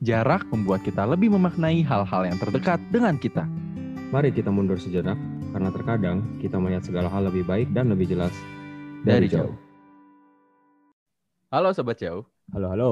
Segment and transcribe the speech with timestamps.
[0.00, 3.44] jarak membuat kita lebih memaknai hal-hal yang terdekat dengan kita.
[4.08, 5.20] Mari kita mundur sejenak,
[5.52, 8.32] karena terkadang kita melihat segala hal lebih baik dan lebih jelas
[9.04, 9.52] Dari jauh.
[11.52, 12.24] Halo Sobat Jauh,
[12.56, 12.90] Halo, halo.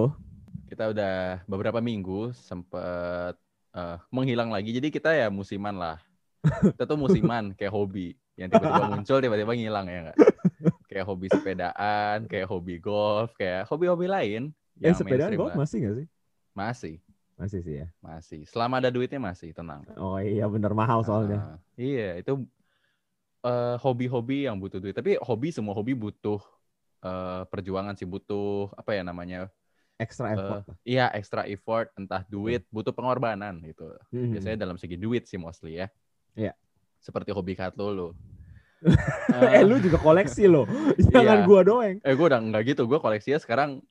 [0.69, 3.41] kita udah beberapa minggu sempet
[3.73, 4.69] eh, menghilang lagi.
[4.77, 5.97] Jadi kita ya musiman lah.
[6.77, 8.15] Kita tuh musiman kayak hobi.
[8.39, 10.19] Yang tiba-tiba muncul, tiba-tiba ngilang ya nggak?
[10.87, 14.43] Kayak hobi sepedaan, kayak hobi golf, kayak hobi-hobi lain.
[14.79, 16.09] Eh, yang sepedaan golf masih nggak sih?
[16.59, 16.99] Masih,
[17.39, 17.87] Masih sih ya.
[18.03, 18.43] masih.
[18.51, 19.87] Selama ada duitnya masih, tenang.
[19.95, 21.39] Oh iya, bener mahal soalnya.
[21.39, 22.43] Ah, iya, itu
[23.47, 24.93] eh, hobi-hobi yang butuh duit.
[24.93, 26.43] Tapi hobi semua hobi butuh
[27.01, 29.47] eh, perjuangan sih, butuh apa ya namanya?
[29.99, 30.63] Extra effort.
[30.67, 30.77] lah.
[30.83, 33.87] Iya, extra effort, entah duit, butuh pengorbanan gitu.
[34.11, 34.31] Hmm.
[34.35, 35.87] Biasanya dalam segi duit sih mostly ya.
[36.35, 36.55] Iya.
[36.99, 38.09] Seperti hobi kat lo lo.
[39.35, 40.67] eh, lu juga koleksi loh.
[41.15, 41.47] Jangan Iya.
[41.47, 41.99] gua doang.
[41.99, 42.87] Eh, gue udah nggak gitu.
[42.87, 43.83] Gue koleksinya sekarang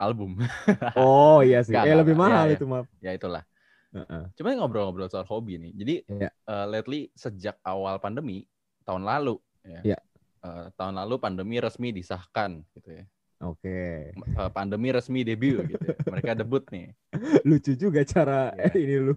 [0.00, 0.40] album.
[0.96, 1.70] Oh iya sih.
[1.70, 2.86] Nggak, eh lebih mahal Iya, itu maaf.
[2.98, 3.44] ya itulah.
[3.90, 4.22] Heeh.
[4.34, 5.72] Cuma ngobrol-ngobrol soal hobi nih.
[5.74, 6.30] Jadi Iya.
[6.32, 8.48] eh, lately sejak awal pandemi
[8.82, 9.80] tahun lalu ya.
[9.84, 9.98] Iya.
[10.40, 13.04] eh, tahun lalu pandemi resmi disahkan gitu ya.
[13.40, 14.12] Oke.
[14.12, 15.76] Eh, pandemi resmi debut gitu.
[15.76, 15.96] ya.
[16.06, 16.96] Mereka debut nih.
[17.48, 18.72] Lucu juga cara Iya.
[18.82, 19.14] ini lu.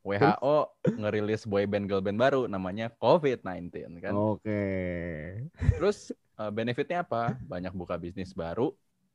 [0.00, 0.56] WHO
[0.92, 4.14] ngerilis boy band girl band baru namanya COVID-19 kan.
[4.14, 4.62] Oke.
[5.74, 7.34] Terus eh, benefitnya apa?
[7.40, 8.70] Banyak buka bisnis baru,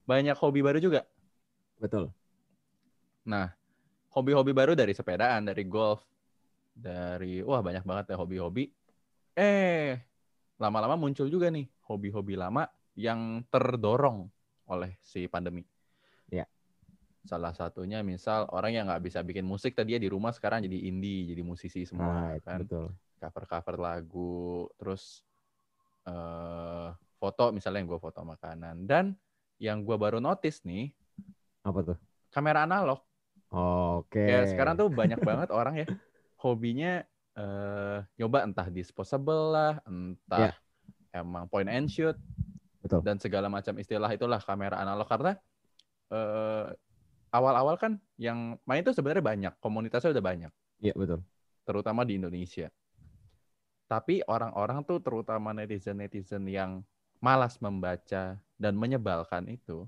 [0.05, 1.05] banyak hobi baru juga.
[1.81, 2.13] Betul.
[3.25, 3.53] Nah,
[4.13, 6.03] hobi-hobi baru dari sepedaan, dari golf,
[6.73, 8.69] dari wah banyak banget ya hobi-hobi.
[9.37, 9.95] Eh,
[10.59, 14.27] lama-lama muncul juga nih hobi-hobi lama yang terdorong
[14.67, 15.63] oleh si pandemi.
[16.29, 16.45] Iya.
[17.23, 21.29] Salah satunya misal orang yang nggak bisa bikin musik tadi di rumah sekarang jadi indie,
[21.29, 22.65] jadi musisi semua Right, kan.
[22.65, 22.91] betul.
[23.21, 25.21] Cover-cover lagu, terus
[26.01, 26.89] eh
[27.21, 29.13] foto misalnya yang gue foto makanan dan
[29.61, 30.89] yang gue baru notice nih
[31.61, 31.97] Apa tuh?
[32.33, 33.05] kamera analog.
[33.53, 34.23] Oke.
[34.25, 35.87] Kayak sekarang tuh banyak banget orang ya
[36.41, 40.51] hobinya eh nyoba entah disposable lah, entah
[41.13, 42.17] emang point and shoot
[42.81, 43.05] Betul.
[43.05, 45.37] dan segala macam istilah itulah kamera analog karena
[46.11, 46.67] eh
[47.31, 50.51] awal-awal kan yang main tuh sebenarnya banyak, komunitasnya udah banyak,
[50.83, 51.23] Iya betul.
[51.63, 52.67] terutama di Indonesia.
[53.87, 56.83] Tapi orang-orang tuh terutama netizen-netizen yang
[57.21, 59.85] malas membaca dan menyebalkan itu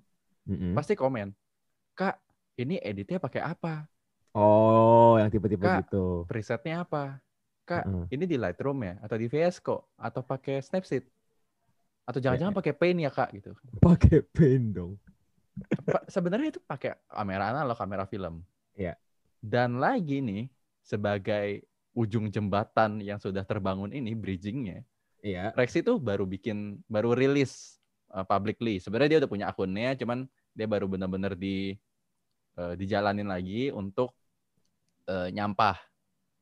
[0.50, 0.74] Mm-mm.
[0.76, 1.34] pasti komen,
[1.98, 2.18] "Kak,
[2.62, 3.90] ini editnya pakai apa?
[4.34, 6.26] Oh, yang tipe-tipe gitu.
[6.30, 7.22] presetnya apa?
[7.64, 8.06] Kak, Heeh.
[8.12, 11.06] ini di Lightroom ya atau di VS kok atau pakai Snapseed?
[12.04, 13.52] Atau jangan-jangan pakai Paint ya, Kak gitu.
[13.80, 14.94] Pakai pen dong.
[16.10, 18.44] Sebenarnya itu pakai kamera analog, kamera film.
[18.76, 18.98] Iya.
[19.44, 20.50] Dan lagi nih
[20.84, 21.64] sebagai
[21.94, 24.82] ujung jembatan yang sudah terbangun ini bridgingnya,
[25.24, 25.56] Iya.
[25.56, 27.80] Rex itu baru bikin baru rilis
[28.12, 28.84] uh, publicly.
[28.84, 31.74] Sebenarnya dia udah punya akunnya, cuman dia baru benar-benar di
[32.60, 34.12] uh, dijalanin lagi untuk
[35.08, 35.80] uh, nyampah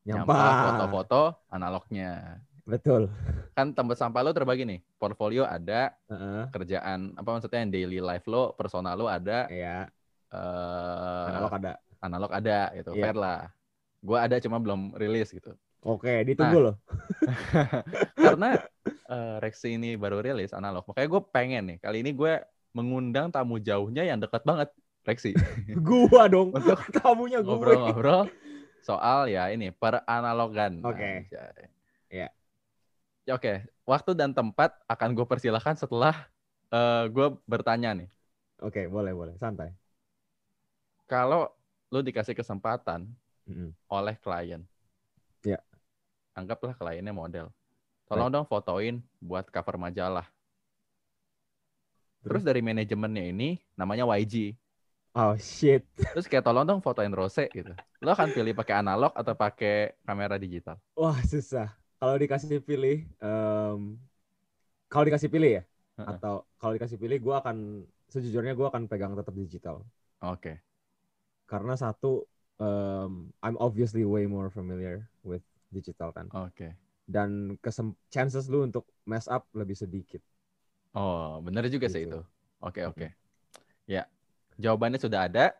[0.02, 0.74] Nyampah.
[0.74, 2.42] foto-foto analognya.
[2.66, 3.06] Betul.
[3.54, 4.80] Kan tempat sampah lo terbagi nih.
[4.98, 6.50] Portfolio ada, Heeh.
[6.50, 9.86] kerjaan apa maksudnya yang daily life lo, personal lo ada, Iya.
[10.34, 11.72] eh Analog ada.
[12.02, 12.90] analog ada gitu.
[12.98, 13.02] Iya.
[13.02, 13.40] Fair lah.
[14.02, 15.54] Gua ada cuma belum rilis gitu.
[15.82, 16.74] Oke, ditunggu loh.
[18.14, 18.54] Karena
[18.86, 20.86] eh, Rexy ini baru rilis analog.
[20.86, 22.38] Makanya gue pengen nih kali ini gue
[22.70, 24.70] mengundang tamu jauhnya yang dekat banget
[25.02, 25.34] Rexy
[25.86, 26.54] Gua dong.
[26.54, 27.50] untuk Tamunya gue.
[27.50, 28.30] ngobrol-ngobrol
[28.86, 30.78] soal ya ini peranalogan.
[30.86, 31.26] Oke.
[31.26, 31.66] Anjay.
[32.10, 32.28] Iya.
[33.22, 36.14] Ya oke, waktu dan tempat akan gue persilahkan setelah
[36.70, 38.08] eh, gue bertanya nih.
[38.62, 39.34] Oke, boleh, boleh.
[39.38, 39.74] Santai.
[41.10, 41.50] Kalau
[41.92, 43.04] lu dikasih kesempatan
[43.44, 43.74] Mm-mm.
[43.90, 44.62] oleh klien,
[45.42, 45.58] Iya.
[46.36, 47.46] Anggaplah kliennya model.
[48.08, 50.26] Tolong dong fotoin buat cover majalah.
[52.22, 54.54] Terus dari manajemennya ini namanya YG.
[55.14, 55.84] Oh shit.
[56.14, 57.72] Terus kayak tolong dong fotoin Rose gitu.
[58.00, 60.78] Lo akan pilih pakai analog atau pakai kamera digital?
[60.96, 61.72] Wah, susah.
[61.98, 63.80] Kalau dikasih pilih, em,
[64.90, 65.62] kalau dikasih pilih ya,
[65.98, 66.08] Heeh.
[66.18, 67.56] atau kalau dikasih pilih, gue akan
[68.10, 69.76] sejujurnya gue akan pegang tetap digital.
[70.22, 70.62] Oke.
[71.46, 72.24] Karena satu,
[72.58, 76.28] em, I'm obviously way more familiar with digital kan.
[76.30, 76.76] Oke.
[77.02, 80.20] Dan kesem chances lu untuk mess up lebih sedikit.
[80.92, 82.14] Oh, bener juga sih Gitu.
[82.14, 82.20] itu.
[82.60, 83.06] Oke, oke.
[83.84, 84.06] Ya,
[84.54, 85.56] jawabannya sudah ada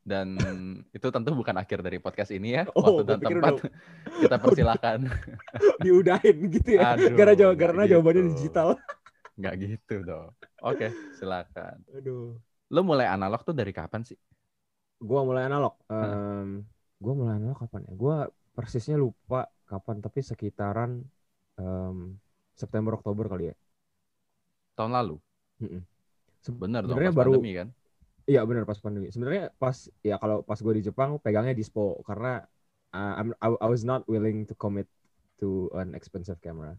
[0.00, 0.38] dan
[0.96, 2.64] itu tentu bukan akhir dari podcast ini ya.
[2.72, 3.72] Oh, Waktu dan tempat udah-
[4.24, 4.98] kita persilakan.
[5.84, 6.94] Diudahin gitu ya.
[6.96, 8.32] Aduh, karena jawab karena jawabannya gitu.
[8.32, 8.68] digital.
[9.36, 10.30] Nggak gitu dong.
[10.64, 11.82] Oke, silakan.
[11.92, 12.38] Aduh.
[12.68, 14.16] Lo mulai analog tuh dari kapan sih?
[14.98, 15.78] Gua mulai analog.
[15.86, 16.66] Em,
[16.98, 17.92] gua mulai analog kapan ya?
[17.94, 18.16] Gua
[18.58, 20.98] persisnya lupa kapan tapi sekitaran
[21.62, 22.18] em,
[22.58, 23.56] September Oktober kali ya.
[24.74, 25.22] Tahun lalu.
[26.58, 27.68] Bener dong, Sebenarnya pas baru pandemi kan?
[28.28, 29.06] Iya benar pas pandemi.
[29.14, 32.42] Sebenarnya pas ya kalau pas gue di Jepang pegangnya dispo karena
[32.92, 34.90] uh, I'm, I, I was not willing to commit
[35.38, 36.74] to an expensive camera.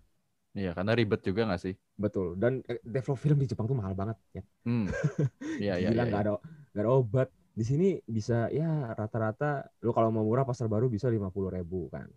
[0.54, 1.74] Iya, karena ribet juga nggak sih?
[1.96, 2.36] Betul.
[2.36, 4.44] Dan eh, develop film di Jepang tuh mahal banget ya.
[4.68, 4.90] Hmm.
[5.64, 6.10] Iya, iya, Gila iya.
[6.12, 6.32] nggak ada
[6.74, 7.30] nggak ada obat.
[7.60, 11.92] Di sini bisa ya rata-rata lu kalau mau murah pasar baru bisa lima puluh ribu
[11.92, 12.08] kan.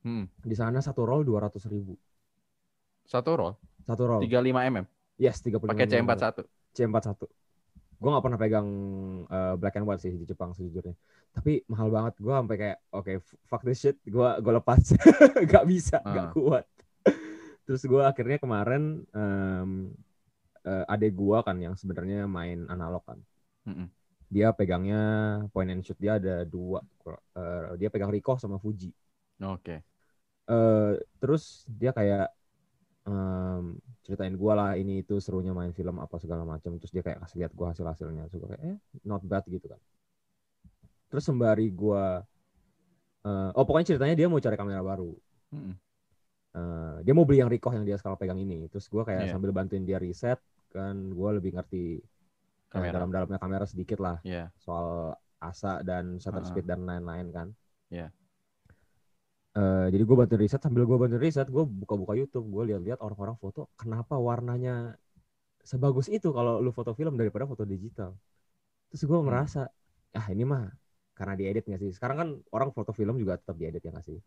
[0.00, 0.24] Hmm.
[0.40, 1.92] Di sana satu roll dua ratus ribu.
[3.04, 3.52] Satu roll,
[3.84, 4.20] Satu roll.
[4.24, 4.84] 35 mm,
[5.16, 5.92] Yes, 35 pakai mm.
[5.92, 6.24] C41.
[6.72, 7.20] C41.
[7.98, 8.68] Gue gak pernah pegang
[9.26, 10.92] eh, black and white sih di Jepang sejujurnya.
[11.32, 12.14] Tapi mahal banget.
[12.20, 13.96] Gue sampai kayak oke f- fuck this shit.
[14.04, 14.80] Gue gue lepas.
[15.52, 16.32] gak bisa, gak Ah.
[16.32, 16.64] kuat.
[17.64, 19.70] Terus gue akhirnya kemarin em,
[20.62, 23.18] eh, adek gue kan yang sebenarnya main analog kan.
[23.66, 23.88] Mm-mm.
[24.34, 24.98] Dia pegangnya
[25.52, 26.80] point and shoot dia ada dua.
[27.38, 28.92] Eh, dia pegang Ricoh sama Fuji.
[29.42, 29.82] Oke.
[30.48, 32.24] eh terus dia kayak
[33.08, 33.64] em,
[34.04, 37.36] ceritain gue lah ini itu serunya main film apa segala macam terus dia kayak kasih
[37.44, 38.76] lihat gue hasil hasilnya terus gue kayak eh
[39.10, 39.80] not bad gitu kan
[41.08, 42.02] terus sembari gue
[43.26, 45.10] eh, oh pokoknya ceritanya dia mau cari kamera baru
[45.54, 45.78] Mm-mm.
[46.58, 49.32] Eh, dia mau beli yang Ricoh yang dia sekarang pegang ini terus gue kayak Iya.
[49.32, 50.40] sambil bantuin dia riset
[50.72, 52.00] kan gue lebih ngerti
[52.68, 52.92] Kamera.
[53.00, 54.52] dalam dalamnya kamera sedikit lah Iya.
[54.60, 56.50] soal asa dan shutter Ha-ha.
[56.50, 57.48] speed dan lain-lain kan.
[57.88, 58.12] Iya.
[59.58, 63.34] Eh, jadi gue bantu riset sambil gue bantu riset gue buka-buka YouTube gue lihat-lihat orang-orang
[63.42, 64.94] foto kenapa warnanya
[65.66, 68.14] sebagus itu kalau lu foto film daripada foto digital.
[68.92, 69.26] Terus gue Hmm.
[69.28, 69.60] merasa
[70.14, 70.68] ah ini mah
[71.18, 71.90] karena diedit nggak sih?
[71.96, 74.18] Sekarang kan orang foto film juga tetap diedit ya nggak sih?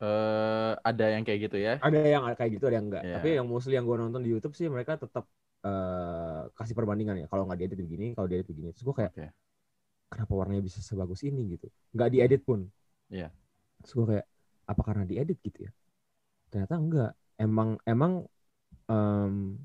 [0.00, 1.76] Eh, ada yang kayak gitu ya?
[1.76, 3.02] Ada yang kayak gitu ada yang enggak.
[3.04, 3.14] Iya.
[3.20, 5.28] Tapi yang mostly yang gue nonton di YouTube sih mereka tetap
[5.64, 7.26] eh, kasih perbandingan ya.
[7.28, 8.72] Kalau nggak diedit begini, kalau diedit begini.
[8.72, 9.28] Terus gue kayak Oke.
[10.10, 11.68] kenapa warnanya bisa sebagus ini gitu?
[11.92, 12.68] Nggak diedit pun.
[13.12, 13.28] Iya.
[13.84, 14.26] Terus gue kayak
[14.70, 15.72] apa karena diedit gitu ya?
[16.50, 17.12] Ternyata enggak.
[17.40, 18.12] Emang emang
[18.88, 19.56] em,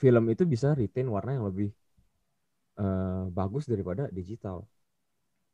[0.00, 1.70] film itu bisa retain warna yang lebih
[2.80, 4.64] eh, bagus daripada digital.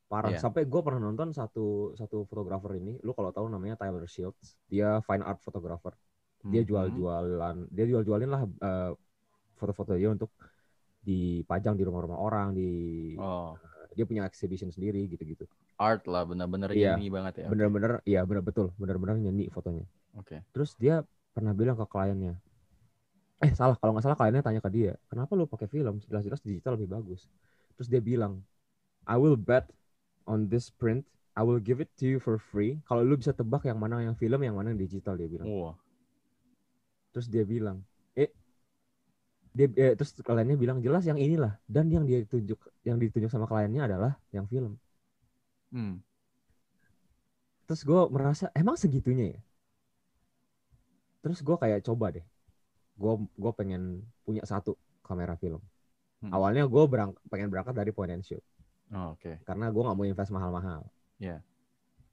[0.09, 0.33] Parah.
[0.33, 0.41] Iya.
[0.41, 4.57] Sampai gue pernah nonton satu satu fotografer ini, lu kalau tahu namanya Tyler Shields.
[4.65, 5.93] Dia fine art photographer.
[6.47, 6.69] Dia Mhm.
[6.71, 8.91] jual-jualan, dia jual-jualin lah eh,
[9.59, 10.31] foto-foto dia untuk
[11.03, 12.71] dipajang di rumah-rumah orang, di
[13.19, 13.59] Oh,
[13.97, 15.49] dia punya exhibition sendiri gitu-gitu.
[15.79, 16.99] art lah, bener-bener Iya.
[16.99, 17.47] ini banget ya.
[17.47, 17.51] Oke.
[17.55, 19.87] Bener-bener, iya bener betul, bener-bener nyeni fotonya.
[20.19, 20.43] Oke.
[20.55, 22.35] Terus dia pernah bilang ke kliennya,
[23.39, 26.03] eh salah kalau nggak salah kliennya tanya ke dia, kenapa lu pakai film?
[26.03, 27.31] Jelas-jelas digital lebih bagus.
[27.79, 28.43] Terus dia bilang,
[29.07, 29.71] I will bet
[30.27, 31.07] on this print,
[31.39, 32.83] I will give it to you for free.
[32.91, 35.47] Kalau lu bisa tebak yang mana yang film, yang mana yang digital dia bilang.
[35.47, 35.75] Wah.
[37.13, 37.83] Terus dia bilang,
[38.15, 38.31] eh,
[39.53, 43.49] dia eh, terus kliennya bilang jelas yang inilah dan yang dia tunjuk yang ditunjuk sama
[43.49, 44.77] kliennya adalah yang film.
[45.73, 46.01] Hmm.
[47.69, 49.41] Terus gue merasa emang segitunya ya.
[51.21, 52.25] Terus gue kayak coba deh.
[52.97, 55.61] Gue gue pengen punya satu kamera film.
[56.25, 56.33] Hmm.
[56.33, 58.43] Awalnya gue berang, pengen berangkat dari point and shoot
[58.89, 59.37] Oh, Oke.
[59.45, 60.81] karena gue nggak mau invest mahal-mahal.
[61.21, 61.45] Iya.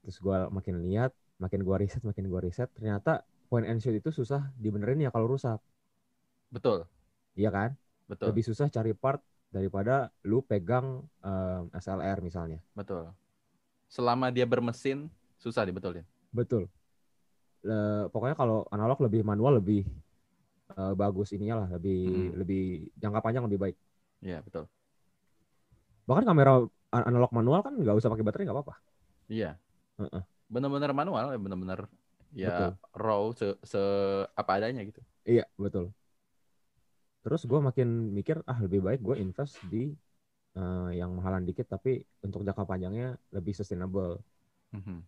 [0.04, 4.10] Terus gue makin lihat, makin gue riset, makin gue riset, ternyata point and shoot itu
[4.12, 5.58] susah dibenerin ya kalau rusak,
[6.50, 6.86] Betul.
[7.38, 7.70] iya kan?
[8.06, 8.34] Betul.
[8.34, 9.20] Lebih susah cari part
[9.50, 12.58] daripada lu pegang em, SLR misalnya.
[12.74, 13.10] Betul.
[13.86, 15.06] Selama dia bermesin,
[15.38, 16.02] susah dibetulin.
[16.34, 16.66] Betul.
[17.66, 19.86] Le- pokoknya kalau analog lebih manual lebih
[20.76, 22.30] eh, bagus ininya lah, lebih Hmm.
[22.42, 22.62] lebih
[22.98, 23.76] jangka panjang lebih baik.
[24.22, 24.66] Iya, betul.
[26.06, 26.62] Bahkan kamera
[26.94, 28.74] analog manual kan nggak usah pakai baterai nggak apa-apa.
[29.26, 29.58] Iya.
[29.98, 30.22] Heeh.
[30.46, 31.80] Bener-bener manual, bener-bener
[32.36, 32.70] ya Betul.
[32.92, 35.00] raw se, se- apa adanya gitu.
[35.24, 35.96] Iya betul.
[37.24, 39.90] Terus gue makin mikir ah lebih baik gue invest di
[40.54, 44.20] eh, yang mahalan dikit tapi untuk jangka panjangnya lebih sustainable.
[44.76, 44.98] Mhm.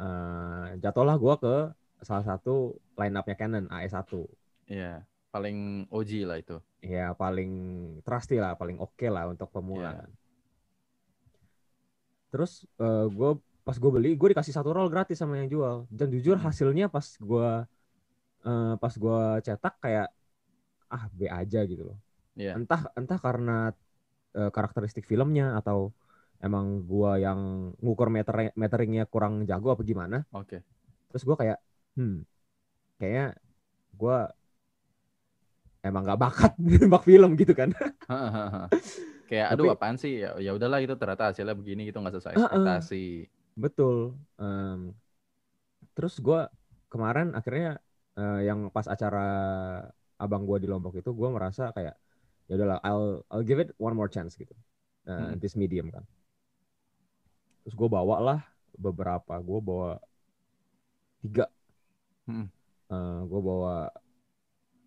[0.00, 1.54] Eh, jatuhlah gue ke
[2.00, 4.24] salah satu line up-nya Canon AE1.
[4.70, 6.56] Iya, paling OG lah itu.
[6.80, 7.52] Ya paling
[8.06, 9.92] trusty lah, paling oke lah untuk pemula.
[9.92, 10.00] Iya.
[10.00, 10.10] kan.
[12.30, 12.64] Terus
[13.10, 13.30] gue
[13.70, 15.86] pas gue beli, gue dikasih satu roll gratis sama yang jual.
[15.86, 16.50] Dan jujur Hmm.
[16.50, 17.48] hasilnya pas gue
[18.42, 20.08] eh, pas gue cetak kayak
[20.90, 21.98] ah B aja gitu loh.
[22.34, 22.58] Iya.
[22.58, 23.70] Entah entah karena
[24.34, 25.94] eh, karakteristik filmnya atau
[26.42, 30.26] emang gue yang ngukur meter meteringnya kurang jago apa gimana.
[30.34, 30.66] Oke.
[31.14, 31.58] Terus gue kayak
[31.94, 32.26] hmm
[32.98, 33.38] kayaknya
[33.94, 34.16] gue
[35.80, 37.70] emang gak bakat nembak film gitu kan.
[39.30, 40.26] Kayak aduh Tapi- apaan sih?
[40.26, 43.30] Ya ya udahlah itu ternyata hasilnya begini gitu nggak sesuai ekspektasi.
[43.60, 44.16] Betul.
[44.40, 44.96] Em,
[45.92, 46.48] terus gue
[46.88, 47.76] kemarin akhirnya
[48.16, 49.28] eh, yang pas acara
[50.16, 51.96] abang gue di Lombok itu gue merasa kayak
[52.48, 54.56] ya udahlah I'll I'll give it one more chance gitu.
[55.04, 55.36] Eh, Hmm.
[55.36, 56.04] This medium kan.
[57.64, 58.40] Terus gue bawa lah
[58.80, 59.36] beberapa.
[59.44, 60.00] Gue bawa
[61.20, 61.46] tiga.
[62.24, 62.48] Hmm.
[63.30, 63.86] gue bawa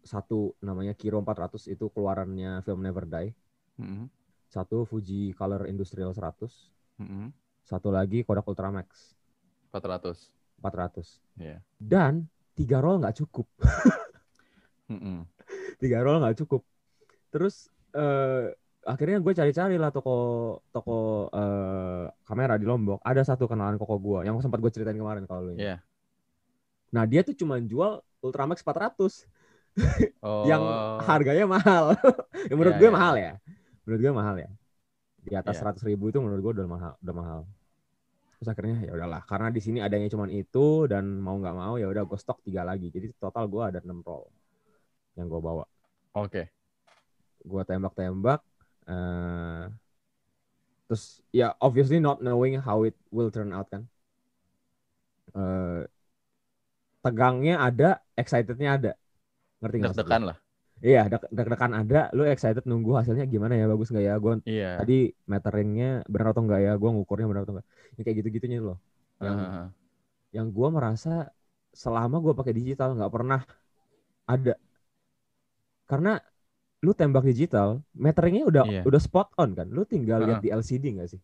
[0.03, 3.31] satu namanya Kiro 400 itu keluarannya film Never Die.
[3.79, 4.05] Mhm.
[4.53, 6.69] satu Fuji Color Industrial 100,
[7.01, 7.33] Mm-mm.
[7.63, 9.15] Satu lagi Kodak Ultramax
[9.71, 10.29] 400.
[10.61, 11.19] 400.
[11.41, 11.57] Iya.
[11.75, 13.47] Dan tiga roll nggak cukup.
[14.91, 15.25] Mm-mm.
[15.79, 16.61] tiga roll nggak cukup.
[17.33, 18.53] Terus eh,
[18.83, 20.15] akhirnya gue cari-cari lah toko
[20.69, 23.01] toko eh, kamera di Lombok.
[23.01, 25.57] Ada satu kenalan koko gue yang sempat gue ceritain kemarin kalau lu.
[25.57, 25.81] Iya.
[26.93, 29.25] Nah dia tuh cuma jual Ultramax 400
[30.21, 30.45] Oh.
[30.45, 30.61] yang
[31.01, 31.97] harganya mahal.
[32.49, 32.95] yang menurut Iya, gue iya.
[32.95, 33.33] mahal ya.
[33.83, 34.49] Menurut gue mahal ya.
[35.23, 35.71] Di atas Iya.
[35.71, 37.39] 100 ribu itu menurut gue udah mahal, udah mahal.
[38.37, 41.87] Terus akhirnya ya udahlah, karena di sini adanya cuma itu dan mau nggak mau ya
[41.87, 42.91] udah gue stok tiga lagi.
[42.91, 44.27] Jadi total gue ada 6 roll
[45.15, 45.63] yang gue bawa.
[46.19, 46.51] Oke.
[47.39, 48.43] Gue tembak-tembak.
[48.83, 49.71] eh
[50.83, 53.87] terus ya obviously not knowing how it will turn out kan.
[55.39, 55.87] eh
[56.99, 58.91] tegangnya ada, excitednya ada.
[59.63, 59.95] Ngerti nggak?
[59.95, 60.37] Deg-degan lah.
[60.85, 64.13] Iya, deg- deg-degan ada, lu excited nunggu hasilnya gimana ya, bagus nggak ya?
[64.23, 64.77] Gue Iya.
[64.77, 64.93] tadi
[65.31, 66.71] meteringnya benar atau enggak ya?
[66.81, 67.67] Gue ngukurnya benar atau enggak?
[67.95, 68.77] Ya, kayak gitu-gitunya loh.
[69.25, 69.65] Yang Heeh.
[70.37, 71.09] yang gue merasa
[71.83, 73.39] selama gue pakai digital nggak pernah
[74.33, 74.53] ada.
[75.89, 76.11] Karena
[76.85, 77.69] lu tembak digital,
[78.05, 78.81] meteringnya udah Iya.
[78.87, 79.67] udah spot on kan.
[79.75, 80.43] Lu tinggal lihat Heeh.
[80.45, 81.21] di LCD nggak sih?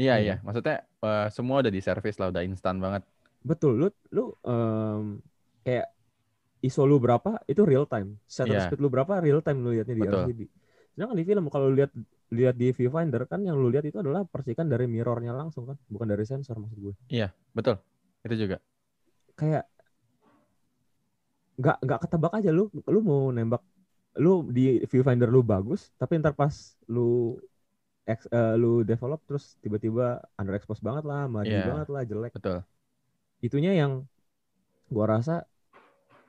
[0.00, 0.20] Iya Iya.
[0.24, 0.34] iya.
[0.44, 3.02] Maksudnya eh, semua udah di service lah, udah instan banget.
[3.46, 5.22] Betul, lu lu em,
[5.64, 5.86] kayak
[6.66, 8.18] ISO lu berapa itu real time.
[8.26, 8.66] Shutter Iya.
[8.66, 10.22] speed lu berapa real time lu lihatnya di Betul.
[10.26, 10.40] LCD.
[10.96, 11.92] Sedangkan di film kalau lu lihat
[12.34, 16.06] lihat di viewfinder kan yang lu lihat itu adalah percikan dari mirrornya langsung kan, bukan
[16.10, 16.94] dari sensor maksud gue.
[17.54, 17.78] Betul.
[18.26, 18.58] Itu juga.
[19.38, 19.70] Kayak
[21.56, 23.64] nggak nggak ketebak aja lu lu mau nembak
[24.20, 26.52] lu di viewfinder lu bagus tapi ntar pas
[26.88, 27.36] lu
[28.06, 31.66] ex, eh, lu develop terus tiba-tiba underexpose banget lah, madi Iya.
[31.74, 32.32] banget lah, jelek.
[32.38, 32.62] Betul.
[33.42, 34.06] Itunya yang
[34.86, 35.42] gua rasa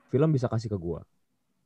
[0.08, 1.00] film bisa kasih ke gua.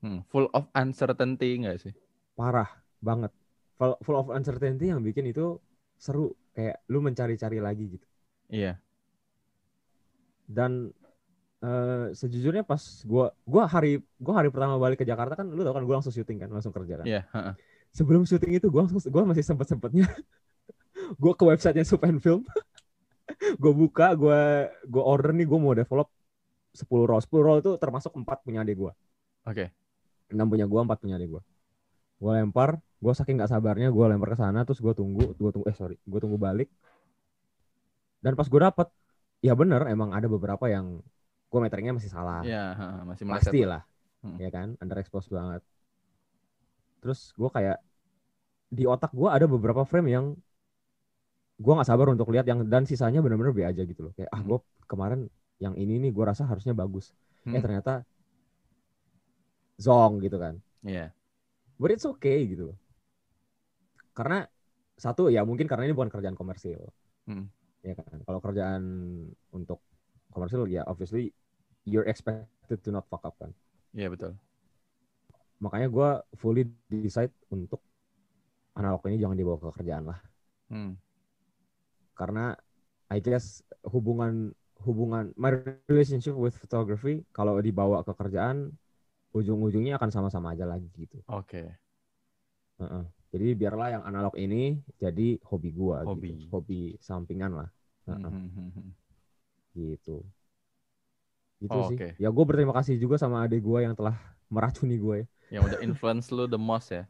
[0.02, 1.94] Hmm, Full of uncertainty enggak sih?
[2.32, 2.66] parah
[2.98, 3.28] banget
[3.76, 5.60] full, full of uncertainty yang bikin itu
[5.94, 8.06] seru kayak lu mencari-cari lagi gitu
[8.48, 8.80] Iya.
[10.48, 10.90] dan
[11.60, 15.76] eh, sejujurnya pas gua gua hari gua hari pertama balik ke Jakarta kan lu tau
[15.76, 17.22] kan gua langsung syuting kan langsung kerja kan Iya.
[17.30, 17.54] heeh.
[17.92, 20.08] sebelum syuting itu gua langsung gua masih sempet sempetnya
[21.22, 22.42] gua ke websitenya Supen Film
[23.62, 24.40] gua buka gua
[24.88, 26.08] gua order nih gua mau develop
[26.80, 28.92] 10 roll 10 roll itu termasuk empat punya adik gua
[29.46, 29.70] Oke.
[30.32, 31.42] enam punya gua empat punya adik gua
[32.22, 32.70] gua lempar
[33.02, 35.96] gua saking nggak sabarnya gua lempar ke sana terus gua tunggu gua tunggu eh sorry
[36.10, 36.68] gua tunggu balik
[38.22, 38.88] dan pas gua dapet
[39.42, 41.02] ya bener emang ada beberapa yang
[41.50, 42.62] gua meteringnya masih salah Iya,
[43.08, 43.52] masih meleset.
[43.52, 43.82] pasti lah
[44.22, 44.38] Hmm.
[44.38, 45.62] ya kan underexpose banget
[47.02, 47.76] terus gua kayak
[48.76, 50.26] di otak gua ada beberapa frame yang
[51.64, 54.40] gua nggak sabar untuk lihat yang dan sisanya bener-bener B aja gitu loh kayak ah
[54.40, 54.48] Hmm.
[54.48, 54.58] gua
[54.90, 55.20] kemarin
[55.62, 57.14] yang ini nih gua rasa harusnya bagus
[57.46, 57.62] eh Hmm.
[57.62, 58.02] ternyata
[59.78, 61.14] zong gitu kan Iya.
[61.78, 62.78] but it's okay gitu loh.
[64.12, 64.44] Karena
[64.98, 66.84] satu ya mungkin karena ini bukan kerjaan komersil.
[67.24, 67.48] Hmm.
[67.80, 68.20] Ya kan.
[68.22, 68.82] Kalau kerjaan
[69.54, 69.80] untuk
[70.30, 71.32] komersil ya obviously
[71.88, 73.50] you're expected to not fuck up kan.
[73.96, 74.36] Iya, betul.
[75.62, 77.80] Makanya gua fully decide untuk
[78.76, 80.18] analog ini jangan dibawa ke kerjaan lah.
[80.68, 80.98] Hmm.
[82.14, 82.52] Karena
[83.12, 84.52] I guess hubungan
[84.86, 85.50] hubungan my
[85.90, 88.58] relationship with photography kalau dibawa ke kerjaan
[89.36, 91.18] ujung-ujungnya akan sama-sama aja lagi gitu.
[91.26, 91.78] Oke.
[92.80, 93.04] Heeh.
[93.32, 96.28] Jadi biarlah yang analog ini jadi hobi gua Hobi.
[96.28, 96.36] gitu.
[96.52, 97.68] Hobi sampingan lah
[98.08, 98.90] Heeh, Hmm, hmm, hmm,
[99.74, 100.24] gitu.
[101.62, 101.98] Gitu Oh, sih.
[101.98, 102.14] oke.
[102.18, 104.16] Ya gue berterima kasih juga sama adik gua yang telah
[104.50, 105.18] meracuni gue.
[105.54, 107.04] Yang udah influence lu the most ya.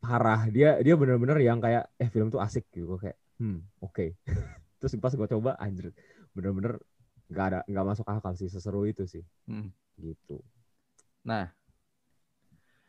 [0.00, 0.48] Parah.
[0.48, 2.96] Dia dia bener-bener yang kayak eh film tuh asik gitu.
[2.96, 4.06] Kayak hmm oke.
[4.80, 5.92] Terus pas gue coba anjir
[6.36, 6.78] bener-bener
[7.30, 9.70] nggak ada nggak masuk akal sih seseru itu sih Hmm.
[10.00, 10.40] gitu.
[11.26, 11.52] Nah,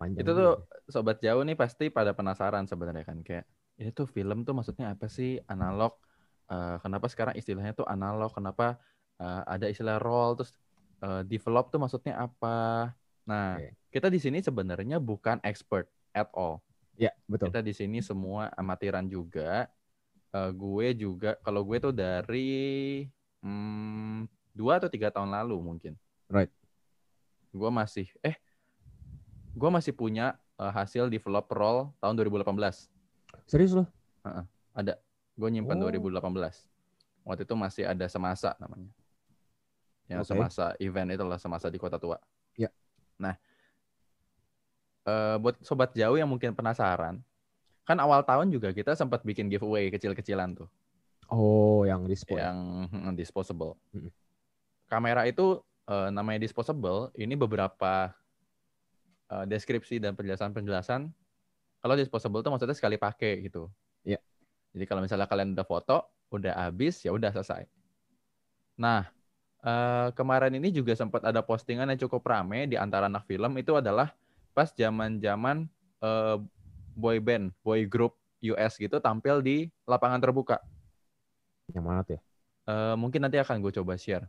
[0.02, 0.26] Panjang.
[0.26, 0.92] Itu tuh sih.
[0.94, 3.46] sobat jauh nih pasti pada penasaran sebenarnya kan kayak
[3.78, 5.94] ini tuh film tuh maksudnya apa sih analog?
[6.50, 8.34] Eh, kenapa sekarang istilahnya tuh analog?
[8.34, 8.82] Kenapa
[9.22, 10.58] eh, ada istilah roll terus
[11.06, 12.90] eh, develop tuh maksudnya apa?
[13.30, 13.78] Nah, Oke.
[13.94, 15.86] kita di sini sebenarnya bukan expert
[16.18, 16.66] at all.
[16.98, 17.54] Ya betul.
[17.54, 19.70] Kita di sini semua amatiran juga.
[20.34, 23.06] Eh, gue juga kalau gue tuh dari
[23.42, 25.94] hmm, dua atau tiga tahun lalu mungkin.
[26.30, 26.50] Right.
[27.52, 28.40] Gue masih eh
[29.52, 32.88] gue masih punya eh, hasil develop roll tahun 2018.
[33.46, 33.88] Serius loh?
[34.72, 34.96] Ada.
[35.36, 35.90] Gue nyimpan Oh.
[35.92, 36.68] 2018.
[37.22, 38.90] Waktu itu masih ada semasa namanya.
[40.08, 40.30] Yang Oke.
[40.34, 42.18] semasa event itulah semasa di Kota Tua.
[42.58, 42.68] Ya.
[43.20, 43.36] Nah,
[45.06, 47.22] eh, buat sobat jauh yang mungkin penasaran,
[47.84, 50.70] kan awal tahun juga kita sempat bikin giveaway kecil-kecilan tuh,
[51.32, 52.44] Oh yang display.
[52.44, 53.80] yang hmm, disposable.
[53.96, 54.12] Mm-mm.
[54.92, 57.08] Kamera itu eh, namanya disposable.
[57.16, 58.12] Ini beberapa
[59.32, 61.08] eh, deskripsi dan penjelasan-penjelasan
[61.82, 63.66] Kalau disposable tuh maksudnya sekali pakai gitu.
[64.06, 64.22] Iya.
[64.70, 67.66] Jadi kalau misalnya kalian udah foto, udah habis, ya udah selesai.
[68.78, 69.10] Nah,
[69.66, 73.74] eh, kemarin ini juga sempat ada postingan yang cukup rame di antara anak film itu
[73.74, 74.14] adalah
[74.54, 75.66] pas zaman-zaman
[76.06, 76.38] eh,
[76.94, 78.14] boy band, boy group
[78.46, 80.62] US gitu tampil di lapangan terbuka.
[81.76, 82.22] Yang mana tuh ya?
[82.70, 84.26] Eh, mungkin nanti akan gue coba share.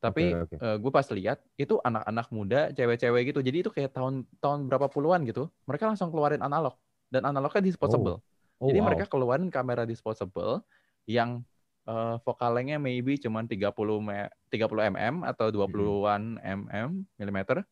[0.00, 0.56] Tapi Oke, oke.
[0.80, 3.40] gue pas lihat itu anak-anak muda, cewek-cewek gitu.
[3.44, 5.48] Jadi itu kayak tahun tahun berapa puluhan gitu.
[5.68, 6.76] Mereka langsung keluarin analog
[7.12, 8.16] dan analognya disposable.
[8.60, 8.86] Oh, Jadi wow.
[8.88, 10.64] mereka keluarin kamera disposable
[11.04, 11.44] yang
[11.88, 17.64] eh, vokal lengthnya maybe cuma 30 me- 30 mm atau 20-an mm milimeter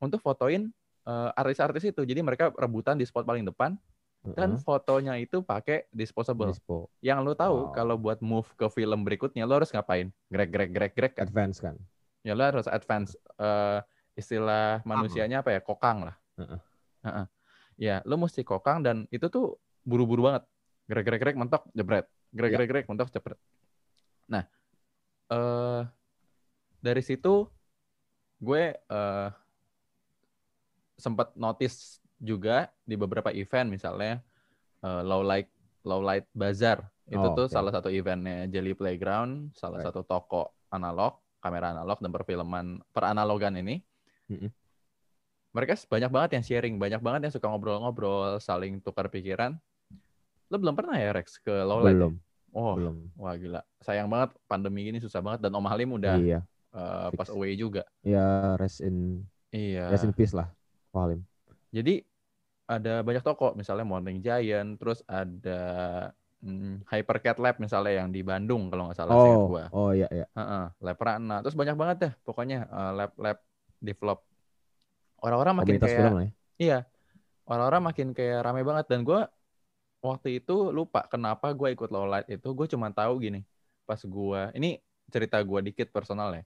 [0.00, 0.68] untuk fotoin
[1.08, 2.02] eh, artis-artis itu.
[2.04, 3.76] Jadi mereka rebutan di spot paling depan
[4.20, 4.60] dan Heeh.
[4.60, 6.52] fotonya itu pakai disposable.
[6.52, 6.92] Dispo.
[7.00, 7.72] Yang lo tahu Wow.
[7.72, 10.12] kalau buat move ke film berikutnya lo harus ngapain?
[10.28, 11.26] Grek grek grek grek kan.
[11.28, 11.76] Advance kan.
[12.20, 13.80] Ya lo harus advance eh,
[14.12, 15.60] istilah manusianya apa ya?
[15.64, 16.16] Kokang lah.
[16.36, 16.60] Heeh.
[17.08, 17.26] Heeh.
[17.80, 19.56] Ya, lo mesti kokang dan itu tuh
[19.88, 20.44] buru-buru banget.
[20.84, 22.04] Grek grek grek mentok jebret.
[22.28, 22.56] Grek Ya.
[22.60, 23.40] grek grek mentok jebret.
[24.28, 24.44] Nah,
[25.32, 25.82] eh
[26.84, 27.48] dari situ
[28.36, 29.28] gue eh
[31.00, 34.20] sempat notice juga di beberapa event misalnya
[34.84, 35.48] eh, low light
[35.82, 37.52] low light bazar itu Oh, tuh oke.
[37.52, 39.88] salah satu eventnya Jelly Playground salah Right.
[39.90, 43.80] satu toko analog kamera analog dan perfilman peranalogan ini
[44.30, 44.52] Mm-mm.
[45.50, 49.58] mereka banyak banget yang sharing banyak banget yang suka ngobrol-ngobrol saling tukar pikiran
[50.46, 52.06] lo belum pernah ya Rex ke low light ya?
[52.06, 52.14] Belum,
[52.52, 52.96] oh belum.
[53.18, 56.40] wah gila sayang banget pandemi ini susah banget dan Om Halim udah Iya.
[57.10, 57.16] fix.
[57.18, 60.46] pass away juga Ya rest in iya rest in peace lah.
[60.94, 61.22] Halim.
[61.70, 62.02] Jadi
[62.70, 65.60] ada banyak toko, misalnya Morning Giant, terus ada
[66.44, 69.64] hmm, Hypercat Lab misalnya yang di Bandung kalau nggak salah seingat Oh, gua.
[69.74, 70.26] oh iya iya.
[70.38, 73.38] Heeh, Lab Rana, terus banyak banget deh pokoknya eh, lab-lab
[73.82, 74.18] develop.
[75.20, 76.30] Orang-orang makin Komunitas kayak film ya.
[76.60, 76.78] iya,
[77.50, 79.28] orang-orang makin kayak rame banget dan gua
[80.00, 83.40] waktu itu lupa kenapa gua ikut low light itu, gue cuma tahu gini,
[83.84, 84.80] pas gua ini
[85.12, 86.42] cerita gua dikit personal ya.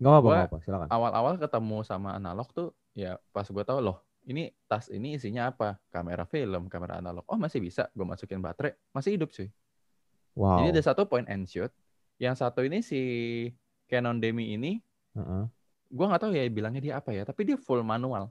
[0.00, 0.88] Enggak apa-apa, apa, silakan.
[0.92, 5.78] awal-awal ketemu sama analog tuh ya pas gue tahu loh ini tas ini isinya apa?
[5.88, 7.22] Kamera film kamera analog.
[7.30, 7.86] Oh masih bisa.
[7.94, 8.74] Gue masukin baterai.
[8.90, 9.48] Masih hidup cuy.
[10.36, 10.60] Wow.
[10.60, 11.72] jadi ada satu point and shoot.
[12.20, 13.00] Yang satu ini si
[13.88, 14.84] Canon Demi ini
[15.16, 15.48] Heeh.
[15.88, 18.28] gue nggak tahu ya bilangnya dia apa ya tapi dia full manual.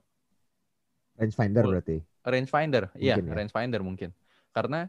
[1.17, 1.97] Rangefinder Full- berarti.
[2.21, 2.83] rangefinder.
[2.93, 3.33] Iya Mungkin ya.
[3.41, 4.09] rangefinder mungkin.
[4.51, 4.85] Karena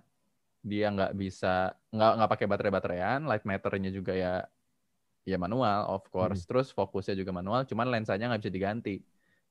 [0.61, 4.45] dia nggak bisa nggak nggak pakai baterai bateraian light meternya juga ya
[5.25, 6.45] ya manual of course.
[6.45, 8.95] Terus fokusnya juga manual cuman lensanya nggak bisa diganti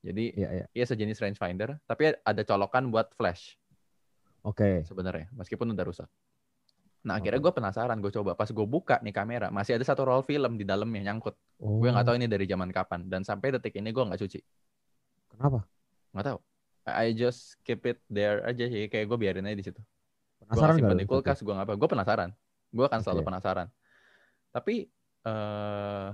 [0.05, 0.65] jadi Iya iya.
[0.69, 3.57] Iya sejenis rangefinder, tapi ada colokan buat flash
[4.45, 4.85] Oke.
[4.85, 6.09] sebenarnya, meskipun udah rusak.
[7.05, 10.21] Nah akhirnya gue penasaran, gue coba pas gue buka nih kamera, masih ada satu roll
[10.21, 11.33] film di dalamnya nyangkut.
[11.61, 11.81] Oh.
[11.81, 14.39] Gue nggak tahu ini dari zaman kapan, dan sampai detik ini gue nggak cuci,
[15.33, 15.65] Kenapa?
[16.13, 16.39] nggak tahu.
[16.85, 19.81] I just keep it there aja sih, kayak gue biarin aja di situ.
[19.81, 21.11] Gue Penasaran simpen di lu?
[21.17, 22.29] kulkas, gue nggak apa, gue penasaran.
[22.69, 23.27] Gue akan selalu Oke.
[23.33, 23.67] penasaran.
[24.53, 24.75] Tapi
[25.25, 26.07] eh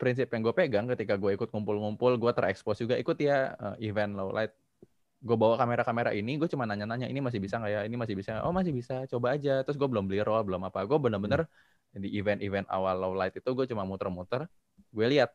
[0.00, 4.16] prinsip yang gue pegang ketika gue ikut ngumpul-ngumpul, gue terekspos juga ikut ya eh, event
[4.16, 4.56] low light.
[5.20, 8.40] Gue bawa kamera-kamera ini, gue cuma nanya-nanya ini masih bisa nggak ya, ini masih bisa,
[8.40, 9.60] oh masih bisa, coba aja.
[9.60, 10.80] Terus gue belum beli roll, belum apa.
[10.88, 12.00] Gue bener-bener Hmm.
[12.00, 14.48] di event-event awal low light itu gue cuma muter-muter,
[14.94, 15.34] gue lihat,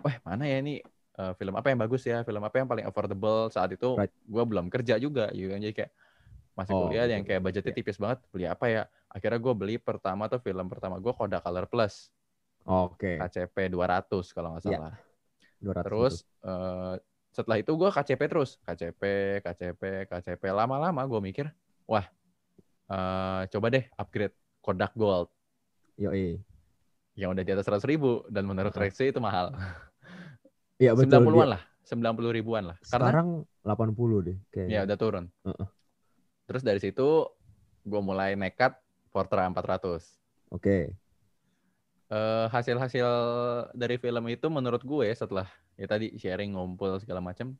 [0.00, 0.80] wah mana ya ini
[1.16, 4.00] eh, film apa yang bagus ya, film apa yang paling affordable saat itu.
[4.00, 4.12] Right.
[4.24, 5.92] Gue belum kerja juga, jadi kayak
[6.56, 7.78] masih Oh, kuliah yang kayak budgetnya Iya.
[7.84, 8.82] tipis banget, beli apa ya?
[9.12, 12.08] Akhirnya gue beli pertama tuh film pertama gue Kodak Color Plus,
[12.66, 13.16] Oke.
[13.16, 14.94] KCP 200 kalau nggak Iya, salah.
[15.58, 16.94] 200 Terus eh,
[17.30, 19.02] setelah itu gue KCP terus, KCP,
[19.40, 20.42] KCP, KCP.
[20.50, 21.46] Lama-lama gue mikir,
[21.84, 22.04] wah
[22.86, 25.30] eh, coba deh upgrade Kodak Gold
[25.96, 26.42] Yoi.
[27.14, 28.90] yang udah di atas 100 ribu dan menurut Heeh.
[28.90, 29.54] Rexy itu mahal.
[30.76, 31.24] Iya betul.
[31.24, 32.76] 90-an dia- lah, 90 ribuan lah.
[32.84, 33.28] Karena Sekarang
[33.64, 34.80] 80 deh ya kayaknya.
[34.84, 35.24] udah turun.
[35.40, 35.66] Heeh.
[36.44, 37.08] Terus dari situ
[37.80, 38.76] gue mulai nekat
[39.08, 40.04] Portra 400.
[40.52, 40.68] Oke.
[40.68, 40.86] eh,
[42.54, 43.08] hasil-hasil
[43.74, 47.58] dari film itu menurut gue setelah ya tadi sharing ngumpul segala macam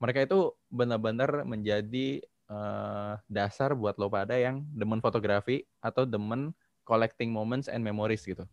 [0.00, 6.52] mereka itu benar-benar menjadi eh, dasar buat lo pada yang demen fotografi atau demen
[6.84, 8.44] collecting moments and memories gitu.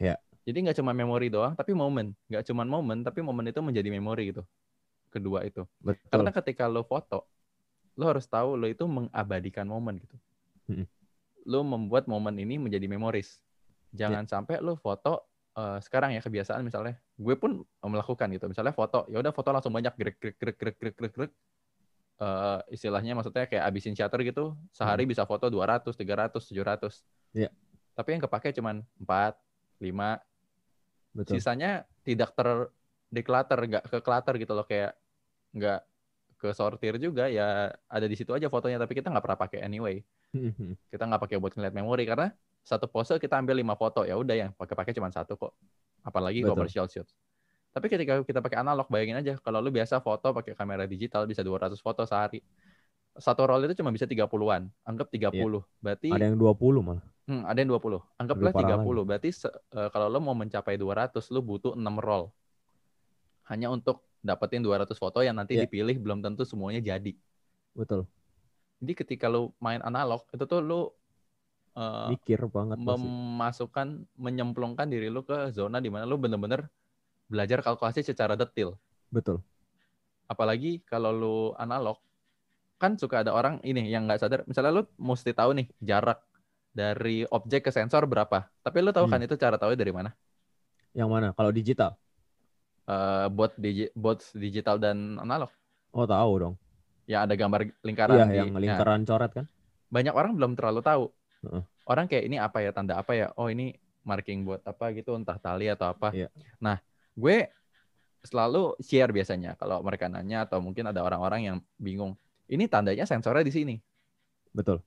[0.00, 0.16] Ya.
[0.48, 2.16] Jadi nggak cuma memori doang, tapi momen.
[2.32, 4.42] Nggak cuma momen, tapi momen itu menjadi memori gitu.
[5.12, 5.68] Kedua itu.
[5.84, 6.08] Betul.
[6.08, 7.28] Karena ketika lo foto,
[8.00, 10.16] lo harus tahu lo itu mengabadikan momen gitu.
[10.72, 10.86] Mm-mm.
[11.44, 13.36] Lo membuat momen ini menjadi memoris.
[13.90, 14.30] Jangan Ya.
[14.30, 18.46] sampai lo foto eh, sekarang ya kebiasaan misalnya, gue pun melakukan gitu.
[18.46, 21.32] Misalnya foto, ya udah foto langsung banyak grek grek grek grek grek grek grek.
[22.22, 27.02] Eh, istilahnya maksudnya kayak abisin shutter gitu, sehari bisa foto 200, 300, 700.
[27.34, 27.50] Iya.
[27.98, 29.34] Tapi yang kepake cuman 4,
[29.82, 30.22] 5,
[31.16, 31.42] Betul.
[31.42, 34.94] sisanya tidak terdeclutter, nggak ke clutter gitu loh kayak
[35.50, 35.80] nggak
[36.40, 40.00] ke sortir juga ya ada di situ aja fotonya tapi kita nggak pernah pakai anyway
[40.94, 42.32] kita nggak pakai buat ngeliat memori karena
[42.64, 45.52] satu pose kita ambil lima foto ya udah yang pakai-pakai cuma satu kok
[46.04, 46.54] apalagi Betul.
[46.56, 47.08] commercial shoot
[47.70, 51.40] tapi ketika kita pakai analog bayangin aja kalau lu biasa foto pakai kamera digital bisa
[51.40, 52.42] 200 foto sehari
[53.18, 57.04] satu roll itu cuma bisa 30-an anggap 30 berarti Ada yang 20 malah.
[57.30, 58.02] Hmm, ada yang 20.
[58.18, 59.06] Anggaplah Lebih parah 30.
[59.06, 62.26] Berarti eh, kalau lo mau mencapai 200, lo butuh 6 roll.
[63.46, 65.70] Hanya untuk dapetin 200 foto yang nanti Iya.
[65.70, 67.14] dipilih belum tentu semuanya jadi.
[67.70, 68.10] Betul.
[68.82, 70.98] Jadi ketika lo main analog, itu tuh lo
[71.74, 72.86] eh, Mikir banget pasti.
[72.86, 76.66] memasukkan, menyemplungkan diri lo ke zona di mana lo bener-bener
[77.26, 78.74] belajar kalkulasi secara detail.
[79.08, 79.38] Betul.
[80.26, 81.98] Apalagi kalau lo analog,
[82.78, 84.40] kan suka ada orang ini yang nggak sadar.
[84.46, 86.22] Misalnya lo mesti tahu nih jarak
[86.70, 88.46] dari objek ke sensor berapa.
[88.62, 89.26] Tapi lo tahu kan Hmm.
[89.26, 90.14] itu cara tahu dari mana?
[90.94, 91.28] Yang mana?
[91.34, 91.94] Kalau digital?
[92.90, 95.50] eh buat digi- buat digital dan analog.
[95.94, 96.54] Oh tahu dong.
[97.06, 99.46] Ya ada gambar lingkaran Iya di- yang nah, lingkaran coret kan?
[99.90, 101.04] banyak orang belum terlalu tahu.
[101.44, 101.62] Heeh.
[101.88, 103.32] Orang kayak ini apa ya tanda apa ya?
[103.34, 103.74] Oh ini
[104.04, 106.12] marking buat apa gitu entah tali atau apa.
[106.14, 106.28] Iya.
[106.56, 106.80] Nah,
[107.16, 107.48] gue
[108.20, 112.16] selalu share biasanya kalau mereka nanya atau mungkin ada orang-orang yang bingung.
[112.50, 113.76] Ini tandanya sensornya di sini.
[114.52, 114.82] Betul.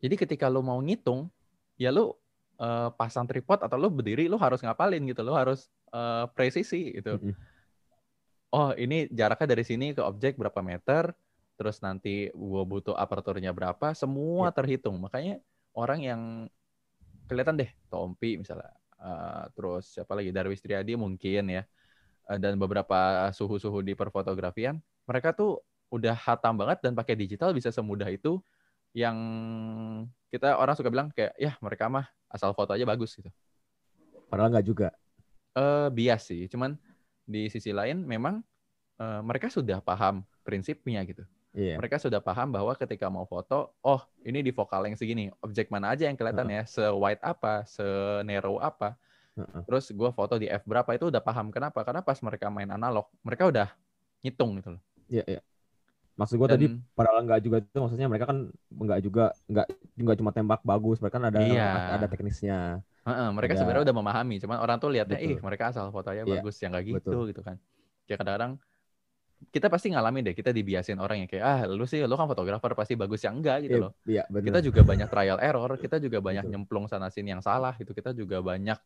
[0.00, 1.28] Jadi ketika lo mau ngitung,
[1.76, 2.16] ya lo
[2.56, 5.20] eh, pasang tripod atau lo berdiri, lo harus ngapalin gitu.
[5.20, 7.20] Lo harus eh, presisi gitu.
[7.20, 7.36] Mm-mm.
[8.50, 11.14] oh ini jaraknya dari sini ke objek berapa meter,
[11.54, 14.56] terus nanti gua butuh aperturnya berapa, semua Iya.
[14.58, 14.98] terhitung.
[14.98, 15.38] Makanya
[15.76, 16.20] orang yang
[17.30, 21.62] kelihatan deh, Tompi misalnya, eh, terus siapa lagi Darwis Triadi mungkin ya,
[22.30, 27.74] eh, dan beberapa suhu-suhu di perfotografian, mereka tuh udah hatam banget dan pakai digital bisa
[27.74, 28.38] semudah itu
[28.94, 29.16] yang
[30.30, 33.30] kita orang suka bilang kayak ya mereka mah asal foto aja bagus gitu
[34.30, 34.88] Padahal nggak juga.
[35.58, 36.46] eh bias sih.
[36.46, 36.78] Cuman
[37.26, 38.38] di sisi lain memang
[39.02, 41.26] eh, mereka sudah paham prinsipnya gitu.
[41.50, 41.74] Iya.
[41.82, 45.90] Mereka sudah paham bahwa ketika mau foto, oh ini di vokal yang segini, objek mana
[45.90, 48.94] aja yang kelihatan ya, se-wide apa, se-narrow apa.
[49.34, 49.62] Heeh.
[49.66, 51.50] Terus gua foto di f berapa itu udah paham.
[51.50, 51.82] Kenapa?
[51.82, 53.68] Karena pas mereka main analog, mereka udah
[54.22, 54.82] ngitung gitu loh.
[55.10, 55.40] Iya iya.
[56.14, 58.38] Maksud gua tadi Dan padahal nggak juga itu maksudnya mereka kan
[58.70, 61.96] nggak juga nggak nggak cuma tembak bagus mereka kan ada Iya.
[61.96, 62.58] ada teknisnya
[63.00, 64.36] heeh, mereka ada- sebenarnya udah memahami.
[64.38, 67.22] Cuman orang tuh lihatnya, ih mereka asal fotonya Iya, bagus, yang nggak gitu betul.
[67.32, 67.56] gitu kan.
[68.06, 68.52] Kayak kadang-kadang
[69.48, 72.76] kita pasti ngalamin deh, kita dibiasin orang yang kayak ah lu sih lu kan fotografer
[72.76, 73.92] pasti bagus yang enggak gitu Iya, loh.
[74.04, 76.52] iya benar kita juga banyak trial error, kita juga banyak Betul.
[76.52, 78.76] nyemplung sana sini yang salah, itu kita juga banyak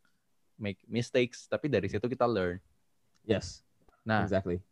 [0.54, 2.62] make mistakes, tapi dari situ kita learn.
[3.26, 3.66] yes
[4.06, 4.62] Nah, exactly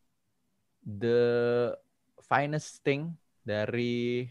[0.87, 1.73] the
[2.23, 4.31] finest thing dari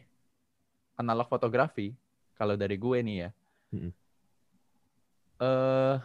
[0.95, 1.91] analog fotografi,
[2.39, 3.29] kalau dari gue nih ya,
[5.41, 5.95] eh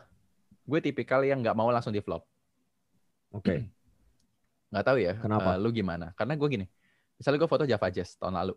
[0.67, 2.25] gue tipikal yang nggak mau langsung di vlog.
[3.31, 3.76] oke
[4.71, 5.51] Nggak tahu ya, Kenapa?
[5.55, 6.11] eh, lu gimana?
[6.19, 6.67] Karena gue gini,
[7.17, 8.55] misalnya gue foto Java Jazz tahun lalu,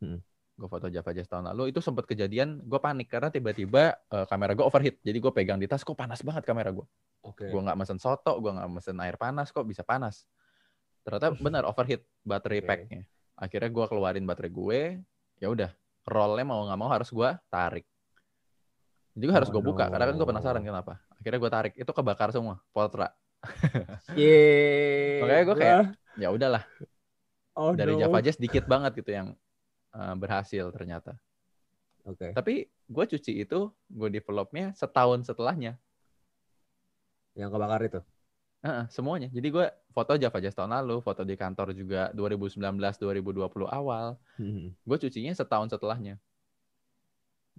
[0.00, 0.20] Mm-mm.
[0.54, 4.56] gue foto Java Jazz tahun lalu itu sempat kejadian gue panik karena tiba-tiba eh, kamera
[4.56, 6.86] gue overheat, jadi gue pegang di tas kok panas banget kamera gue.
[7.24, 10.24] oke gue nggak mesen soto, gue nggak mesen air panas kok bisa panas.
[11.04, 12.68] Ternyata benar overheat baterai Oke.
[12.68, 13.02] packnya.
[13.36, 14.80] Akhirnya gue keluarin baterai gue,
[15.36, 15.70] ya udah
[16.08, 17.84] rollnya mau nggak mau harus gue tarik.
[19.14, 20.98] Jadi harus Oh, gue buka karena kan gue penasaran kenapa.
[21.20, 23.14] Akhirnya gue tarik, itu kebakar semua Portra.
[24.18, 25.20] Yeay.
[25.22, 25.82] Makanya gue kayak,
[26.14, 26.62] Ya udahlah,
[27.58, 28.00] oh, dari no.
[28.02, 29.34] Java Jazz dikit banget gitu yang
[29.94, 31.18] eh, berhasil ternyata.
[32.04, 32.36] Oke.
[32.36, 35.80] Tapi gue cuci itu, gue developnya setahun setelahnya.
[37.34, 38.00] Yang kebakar itu.
[38.64, 39.28] Heeh, semuanya.
[39.28, 42.60] Jadi gue foto Java Jazz tahun lalu, foto di kantor juga 2019
[42.96, 44.16] 2020 awal.
[44.40, 44.72] Hmm.
[44.86, 46.16] Gue cucinya setahun setelahnya.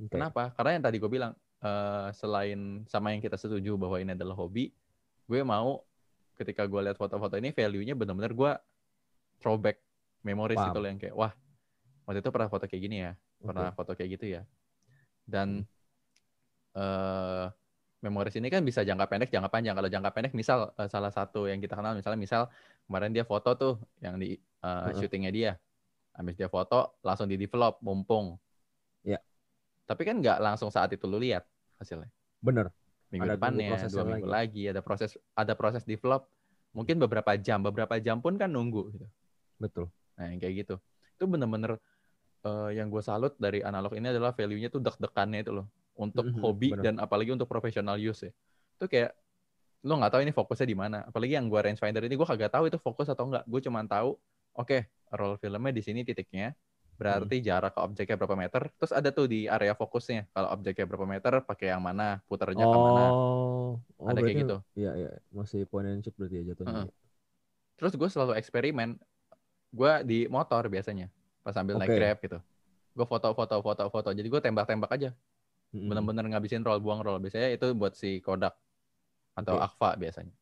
[0.02, 0.17] Oke.
[0.17, 0.50] Kenapa?
[0.58, 4.74] Karena yang tadi gue bilang eh, selain sama yang kita setuju bahwa ini adalah hobi,
[5.26, 5.82] gue mau
[6.36, 8.52] ketika gue lihat foto-foto ini value-nya benar-benar gue
[9.40, 9.80] throwback
[10.22, 10.68] memories Paham.
[10.74, 11.34] gitu loh yang kayak wah
[12.06, 13.12] waktu itu pernah foto kayak gini ya,
[13.42, 13.78] pernah Oke.
[13.82, 14.42] foto kayak gitu ya.
[15.26, 15.66] Dan
[16.76, 17.46] eh
[18.06, 19.74] memories ini kan bisa jangka pendek, jangka panjang.
[19.74, 22.42] Kalau jangka pendek, misal eh, salah satu yang kita kenal, misalnya misal
[22.86, 23.74] kemarin dia foto tuh
[24.06, 24.94] yang di Heeh.
[24.98, 25.52] syutingnya dia,
[26.14, 28.38] habis dia foto langsung di develop, mumpung.
[29.02, 29.18] Iya.
[29.86, 31.46] Tapi kan nggak langsung saat itu lu lihat
[31.82, 32.10] hasilnya.
[32.42, 32.70] Bener.
[33.13, 34.62] Minggu Ada depannya, dua minggu lagi.
[34.68, 36.28] ada proses ada proses develop.
[36.76, 38.91] Mungkin beberapa jam, beberapa jam pun kan nunggu.
[38.91, 39.08] Gitu.
[39.62, 39.86] Betul.
[40.20, 40.76] Nah, yang kayak gitu.
[41.15, 41.80] Itu bener-bener
[42.46, 45.65] eh, yang gue salut dari analog ini adalah value-nya tuh deg-degannya itu loh.
[45.96, 46.84] Untuk Mhm, hobi bener.
[46.84, 48.32] dan apalagi untuk professional use ya.
[48.76, 49.15] Itu kayak
[49.86, 50.98] lo nggak tahu ini fokusnya di mana.
[51.08, 53.48] Apalagi yang gue rangefinder ini gue kagak tahu itu fokus atau enggak.
[53.48, 54.20] Gue cuma tahu,
[54.58, 54.78] oke,
[55.15, 56.52] roll filmnya di sini titiknya.
[56.95, 58.62] Berarti jarak ke objeknya berapa meter.
[58.79, 60.31] Terus ada tuh di area fokusnya.
[60.31, 63.05] Kalau objeknya berapa meter, pakai yang mana, puternya ke mana.
[63.12, 64.58] Oh, oh Ada kayak gitu.
[64.79, 65.10] Iya, iya.
[65.36, 66.88] Masih point and shoot berarti ya jatuhnya.
[66.88, 66.88] Heeh.
[67.75, 68.95] Terus gue selalu eksperimen
[69.75, 71.12] gue di motor biasanya
[71.43, 71.99] pas sambil naik Oke.
[71.99, 72.39] grab gitu
[72.95, 75.12] gue foto foto foto foto jadi gue tembak tembak aja
[75.75, 75.91] Mm-mm.
[75.91, 78.55] bener-bener ngabisin roll buang roll biasanya itu buat si Kodak
[79.36, 79.65] atau Oke.
[79.67, 80.34] Agfa biasanya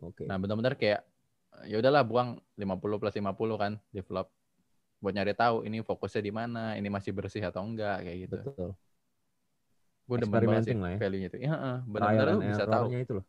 [0.00, 0.24] Oke.
[0.24, 1.04] nah bener-bener kayak
[1.68, 4.26] ya udahlah buang 50 plus 50 kan di vlog
[5.00, 8.70] buat nyari tahu ini fokusnya di mana ini masih bersih atau enggak kayak gitu Betul.
[10.10, 10.98] gue demen banget sih ya.
[10.98, 13.26] value-nya itu iya Trial bener-bener lu bisa tahu itu loh.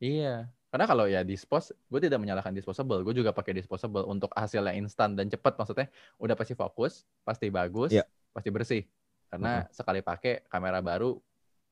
[0.00, 3.04] Iya, karena kalau ya dispose, gue tidak menyalahkan disposable.
[3.04, 5.60] Gue juga pakai disposable untuk hasilnya instan dan cepat.
[5.60, 8.08] Maksudnya udah pasti fokus, pasti bagus, Iya.
[8.32, 8.82] pasti bersih.
[9.28, 11.20] Karena sekali pakai kamera baru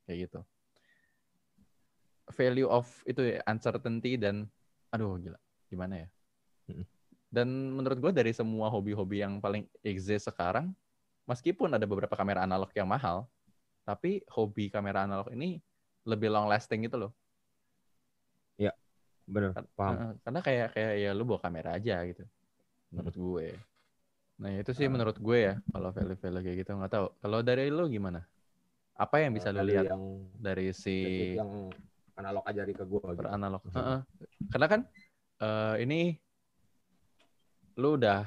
[0.04, 0.40] kayak gitu.
[2.36, 4.44] Value of itu ya, uncertainty dan
[4.92, 5.40] aduh gila,
[5.72, 6.08] gimana ya?
[7.28, 10.72] Dan menurut gue dari semua hobi-hobi yang paling exist sekarang,
[11.28, 13.28] meskipun ada beberapa kamera analog yang mahal,
[13.84, 15.60] tapi hobi kamera analog ini
[16.08, 17.12] lebih long lasting gitu loh.
[19.28, 20.16] Bener, Kan- paham.
[20.24, 22.24] Karena kayak kayak ya lu bawa kamera aja gitu
[22.88, 23.48] menurut gue
[24.38, 24.92] nah itu sih Ah.
[24.94, 28.22] menurut gue ya kalau value-value kayak gitu nggak tahu kalau dari lu gimana
[28.94, 30.02] apa yang bisa lu lihat yang
[30.38, 31.68] dari si yang
[32.14, 33.18] analog ajari ke gue gitu.
[33.18, 34.06] per analog Misalnya.
[34.06, 34.28] Heeh.
[34.48, 34.80] karena kan
[35.42, 36.00] eh, ini
[37.78, 38.26] lu udah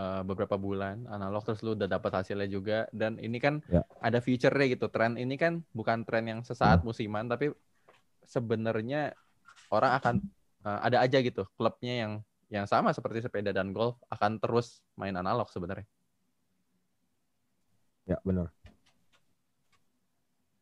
[0.00, 3.84] eh, beberapa bulan analog terus lu udah dapat hasilnya juga dan ini kan Ya.
[4.00, 7.52] ada future-nya gitu tren ini kan bukan tren yang sesaat musiman tapi
[8.24, 9.12] sebenarnya
[9.70, 10.14] orang akan
[10.64, 12.12] eh, ada aja gitu klubnya yang
[12.48, 15.84] yang sama seperti sepeda dan golf akan terus main analog sebenarnya
[18.08, 18.48] Ya benar.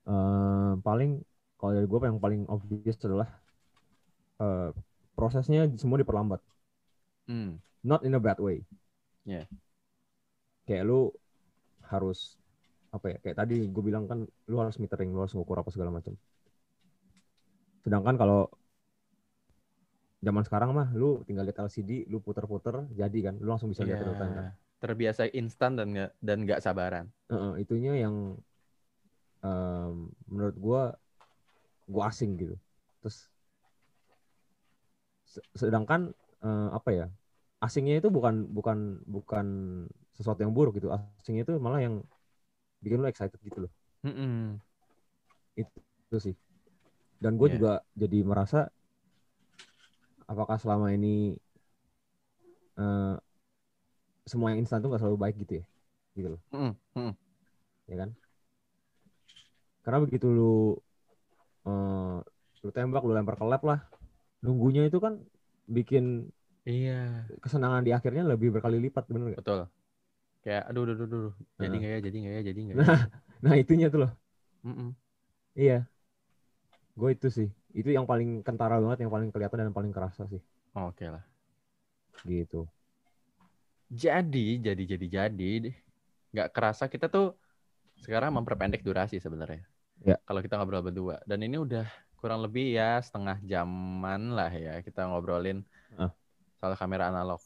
[0.07, 1.11] Eh, paling
[1.59, 3.29] kalau dari gue yang paling obvious adalah
[4.43, 4.71] eh,
[5.17, 6.41] prosesnya semua diperlambat.
[7.27, 7.59] hmm.
[7.87, 8.67] Not in a bad way.
[9.23, 9.47] Iya.
[10.67, 11.15] Kayak lu
[11.87, 12.35] harus
[12.91, 13.17] apa ya?
[13.23, 16.19] Kayak tadi gue bilang kan lu harus metering, lu harus ngukur apa segala macam.
[17.87, 18.51] Sedangkan kalau
[20.19, 24.03] zaman sekarang mah lu tinggal lihat LCD, lu puter-puter jadi kan, lu langsung bisa lihat
[24.03, 24.07] Iya.
[24.11, 24.51] real kan.
[24.77, 28.37] terbiasa instan dan nggak dan nggak sabaran Heeh, itunya yang
[29.41, 30.83] em, menurut gua
[31.89, 32.55] gua asing gitu.
[33.01, 33.31] Terus
[35.27, 36.11] se- sedangkan
[36.43, 37.07] eh, apa ya?
[37.67, 39.47] Asingnya itu bukan bukan bukan
[40.15, 40.89] sesuatu yang buruk gitu.
[40.95, 41.95] Asingnya itu malah yang
[42.79, 43.73] bikin lu excited gitu loh.
[44.07, 44.63] Mm-mm.
[45.59, 46.35] Itu sih.
[47.19, 47.55] Dan gue Iya.
[47.59, 48.61] juga jadi merasa
[50.31, 51.35] apakah selama ini
[52.79, 53.15] eh,
[54.27, 55.65] semua yang instan tuh gak selalu baik gitu ya.
[56.15, 56.41] Gitu loh.
[56.55, 56.73] Mm-mm.
[56.95, 57.15] Mm-mm.
[57.91, 58.11] ya kan?
[59.83, 60.55] Karena begitu lu
[61.67, 62.17] eh,
[62.63, 63.81] lu tembak, lu lempar ke lab lah,
[64.43, 65.19] nunggunya itu kan
[65.67, 66.31] bikin
[66.71, 66.93] iya
[67.43, 69.41] kesenangan di akhirnya lebih berkali lipat, bener nggak?
[69.41, 69.61] betul
[70.45, 71.33] kayak aduh aduh aduh, aduh.
[71.63, 71.81] jadi Heeh.
[71.81, 72.99] nggak ya jadi nggak ya jadi nggak ya Nah,
[73.45, 74.11] nah itunya tuh loh,
[74.67, 74.89] Mm-mm.
[75.57, 75.87] iya.
[77.01, 77.49] Gue itu sih,
[77.81, 80.41] itu yang paling kentara banget, yang paling kelihatan dan paling kerasa sih,
[80.77, 81.25] oke lah
[82.27, 82.69] gitu.
[83.91, 85.71] jadi jadi jadi jadi
[86.35, 87.35] nggak kerasa kita tuh
[88.05, 89.63] sekarang memperpendek durasi sebenarnya
[90.05, 90.17] Ya.
[90.27, 91.87] kalau kita ngobrol berdua dan ini udah
[92.21, 95.63] kurang lebih ya setengah jaman lah ya kita ngobrolin
[95.99, 96.11] Ah.
[96.57, 97.41] Soal kamera analog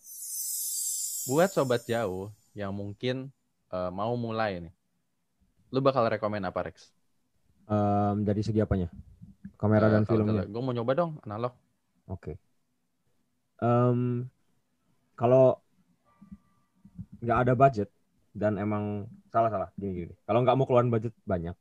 [1.31, 3.31] buat sobat jauh yang mungkin
[3.71, 4.75] eh, mau mulai nih
[5.71, 6.91] lu bakal rekomend apa Rex?
[7.71, 8.91] Em, dari segi apanya?
[9.55, 10.43] Kamera dan filmnya.
[10.43, 11.55] gue mau nyoba dong analog
[12.11, 12.35] Oke.
[13.63, 14.27] Em,
[15.15, 15.63] kalau
[17.23, 17.89] nggak ada budget
[18.35, 20.15] dan emang salah salah gini gini.
[20.27, 21.55] Kalau nggak mau keluarin budget banyak,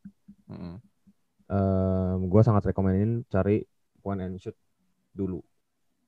[0.49, 0.81] Mm-mm.
[2.25, 3.61] gue sangat rekomenin cari
[4.01, 4.57] point and shoot
[5.13, 5.43] dulu.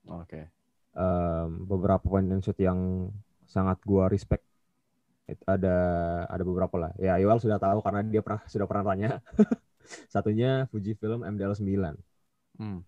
[0.09, 0.60] oke
[0.91, 3.07] Em, beberapa and shoot yang
[3.47, 4.43] sangat gue respect
[5.31, 5.75] It- ada
[6.27, 6.91] ada beberapa lah.
[6.99, 9.09] Ya Yoel sudah tahu karena dia pernah sudah pernah tanya.
[10.13, 11.95] Satunya Fujifilm MDL 9.
[12.59, 12.83] Hmm.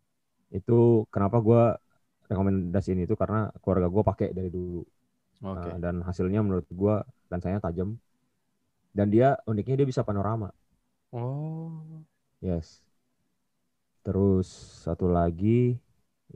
[0.54, 1.64] Itu kenapa gue
[2.32, 4.84] rekomendasiin itu karena keluarga gue pakai dari dulu.
[5.44, 6.96] oke Uh, dan hasilnya menurut gua
[7.32, 7.90] lensanya tajam
[8.98, 10.50] dan dia uniknya dia bisa panorama
[11.14, 12.04] oh
[12.42, 12.84] yes
[14.04, 14.48] terus
[14.84, 15.80] satu lagi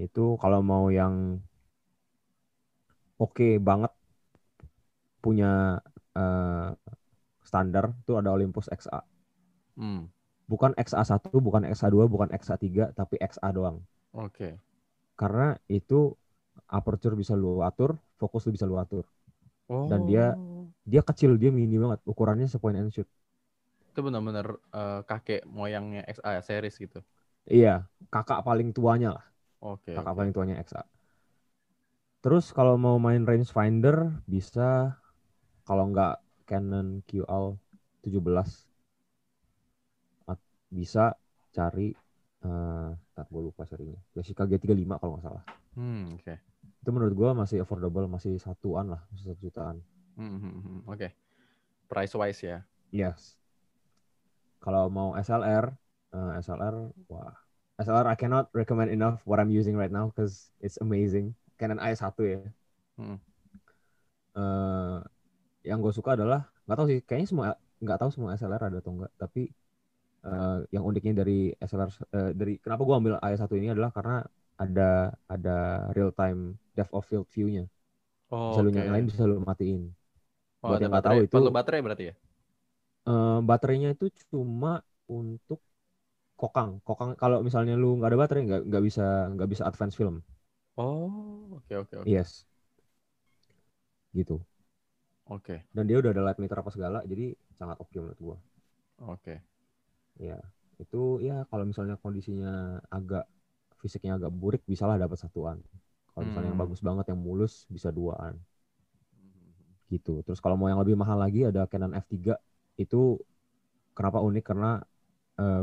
[0.06, 1.16] itu kalau mau yang
[3.18, 3.92] oke banget
[5.22, 5.82] punya
[6.16, 6.70] uh,
[7.44, 9.02] standar tuh ada Olympus XA
[9.78, 10.02] hmm.
[10.48, 14.50] bukan XA1 bukan XA2 bukan XA3 tapi XA doang oke
[15.18, 16.14] karena itu
[16.70, 19.06] aperture bisa lu atur fokus lu bisa lu atur
[19.68, 20.68] Dan dia- Oh.
[20.88, 23.08] dia kecil dia mini banget ukurannya sepoint and shoot
[23.92, 27.02] itu benar-benar eh, kakek moyangnya XA series gitu.
[27.48, 29.26] Iya, kakak paling tuanya lah.
[29.64, 29.96] Oke.
[29.96, 30.18] Kakak oke.
[30.20, 30.84] paling tuanya XA.
[32.24, 34.98] Terus kalau mau main rangefinder bisa
[35.68, 37.60] kalau nggak Canon QL
[38.02, 38.66] 17
[40.26, 41.14] at- bisa
[41.52, 41.94] cari
[42.46, 43.98] eh tar gue lupa serinya.
[44.14, 45.44] Yashica G35 kalau nggak salah.
[45.78, 46.36] Hmm, oke.
[46.82, 49.78] Itu menurut gua masih affordable, masih satuan lah, masih satu jutaan.
[50.18, 50.80] Hmm, hmm, hmm.
[50.90, 51.14] Oke.
[51.90, 52.60] Price wise ya.
[52.94, 53.38] Yes.
[54.62, 55.70] Kalau mau SLR,
[56.14, 56.76] eh, SLR,
[57.08, 57.34] wah,
[57.78, 61.38] SLR I cannot recommend enough what I'm using right now because it's amazing.
[61.60, 62.40] Canon i1 ya.
[62.98, 63.18] Hmm.
[64.38, 64.98] Eh,
[65.68, 67.46] yang gue suka adalah nggak tahu sih, kayaknya semua
[67.82, 69.50] nggak tahu semua SLR ada atau enggak, tapi
[70.26, 74.22] eh, yang uniknya dari SLR eh, dari kenapa gue ambil i1 ini adalah karena
[74.58, 75.58] ada ada
[75.94, 77.66] real time depth of field view-nya.
[78.30, 78.78] Oh, Bisa lu oke.
[78.78, 79.84] nyalain, bisa lu matiin.
[80.62, 82.14] Oh, buat yang nggak tahu itu- Perlu baterai berarti ya?
[83.08, 85.64] Eh, baterainya itu cuma untuk
[86.36, 86.84] kokang.
[86.84, 90.20] Kokang kalau misalnya lu nggak ada baterai nggak nggak bisa nggak bisa advance film.
[90.78, 92.20] Oh, oke oke oke.
[92.20, 92.46] Yes.
[94.14, 94.46] Gitu.
[95.26, 95.66] Oke.
[95.76, 97.26] Dan dia udah ada light meter apa segala, jadi
[97.60, 98.38] sangat oke menurut gua.
[99.00, 99.42] Oke.
[100.28, 100.38] Ya,
[100.84, 103.24] itu ya kalau misalnya kondisinya agak
[103.82, 105.58] fisiknya agak burik, bisalah dapat satuan.
[106.14, 106.64] Kalau misalnya yang Hmm.
[106.64, 108.36] bagus banget yang mulus bisa duaan
[109.94, 110.20] gitu.
[110.26, 112.36] Terus kalau mau yang lebih mahal lagi ada Canon F3
[112.80, 113.20] itu
[113.98, 114.82] kenapa unik karena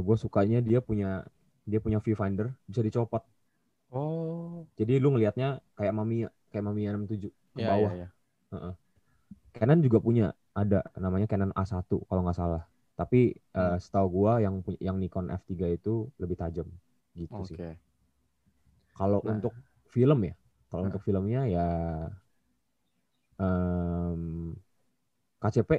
[0.06, 1.24] gue sukanya dia punya
[1.66, 3.22] dia punya viewfinder bisa dicopot.
[3.94, 7.92] Oh, Jadi lu ngelihatnya kayak Mamiya, kayak Mamiya 67 ke ya bawah.
[7.94, 8.08] ya ya.
[9.56, 12.62] Canon juga punya ada namanya Canon A1 kalau nggak salah.
[12.98, 13.78] Tapi eh, Hmm.
[13.82, 16.68] setahu gua yang yang Nikon F3 itu lebih tajam
[17.18, 17.46] gitu Oke.
[17.46, 17.58] sih.
[18.94, 19.32] Kalau Nah.
[19.32, 19.54] untuk
[19.90, 20.34] film ya,
[20.70, 20.90] kalau Nah.
[20.90, 21.66] untuk filmnya ya
[23.38, 24.22] em,
[25.42, 25.70] KCP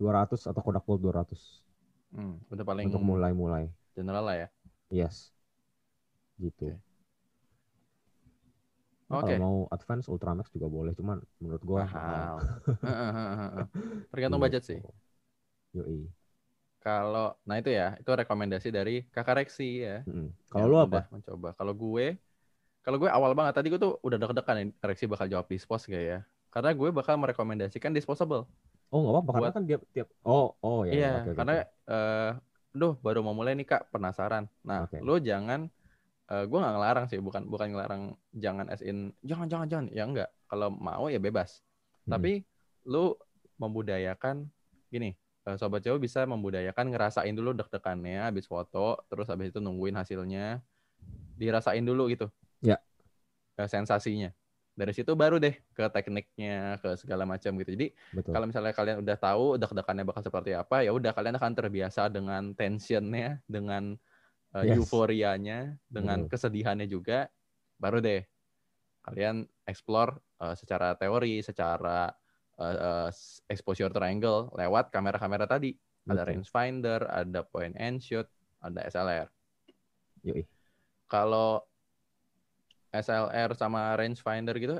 [0.00, 1.42] 200 atau Kodak Gold 200
[2.14, 3.66] Hmm, udah paling untuk mulai-mulai.
[3.96, 4.48] general lah ya.
[4.90, 5.32] Yes.
[6.38, 6.66] Gitu.
[6.66, 6.78] Oke.
[9.14, 9.20] Oke.
[9.22, 12.38] Kalau mau advance Ultramax juga boleh, cuman menurut gua Mahal.
[14.12, 14.44] Tergantung Gitu.
[14.44, 14.80] budget sih.
[15.74, 16.08] Yoi.
[16.84, 20.04] Kalau, nah itu ya, itu rekomendasi dari Kakak Reksi ya.
[20.08, 20.28] Mm-mm.
[20.50, 21.00] Kalau yang lu apa?
[21.12, 21.48] Mencoba.
[21.58, 22.06] Kalau gue,
[22.84, 26.04] kalau gue awal banget tadi gue tuh udah deg-degan nih Reksi bakal jawab dispose gak
[26.12, 26.18] ya?
[26.54, 28.44] Karena gue bakal merekomendasikan disposable.
[28.92, 30.94] Oh nggak apa-apa karena kan tiap tiap oh oh ya.
[31.00, 31.56] ya, iya, oke, karena oke.
[31.90, 32.28] eh
[32.78, 34.44] duh baru mau mulai nih Kak, penasaran.
[34.68, 35.06] Nah, Oke.
[35.06, 35.60] lo jangan
[36.24, 40.04] eh gue nggak ngelarang sih, bukan bukan ngelarang jangan as in jangan jangan jangan ya
[40.08, 40.30] enggak.
[40.48, 41.60] Kalau mau ya bebas.
[42.04, 42.12] Mm-mm.
[42.16, 42.32] Tapi
[42.88, 43.12] lu
[43.60, 44.48] membudayakan
[44.88, 45.12] gini,
[45.44, 50.64] eh, sobat jauh bisa membudayakan ngerasain dulu deg-degannya habis foto, terus habis itu nungguin hasilnya.
[51.36, 52.30] Dirasain dulu gitu.
[52.64, 52.80] Ya.
[53.60, 54.32] Eh, sensasinya.
[54.74, 57.70] Dari situ baru deh ke tekniknya, ke segala macam gitu.
[57.78, 58.34] Jadi betul.
[58.34, 62.56] kalau misalnya kalian udah tahu deg-degannya bakal seperti apa, ya udah kalian akan terbiasa dengan
[62.58, 63.94] tensionnya, dengan
[64.54, 64.78] uh, Yes.
[64.78, 66.30] euforianya, dengan Betul.
[66.38, 67.26] kesedihannya juga,
[67.76, 68.22] baru deh
[69.04, 72.08] kalian explore uh, secara teori, secara
[72.56, 73.10] uh, uh,
[73.50, 75.76] exposure triangle lewat kamera-kamera tadi.
[76.04, 76.28] Ada Betul.
[76.30, 78.28] rangefinder, ada point and shoot,
[78.60, 79.28] ada SLR.
[80.24, 80.44] Yoi.
[81.08, 81.64] Kalau
[82.92, 84.76] SLR sama rangefinder gitu,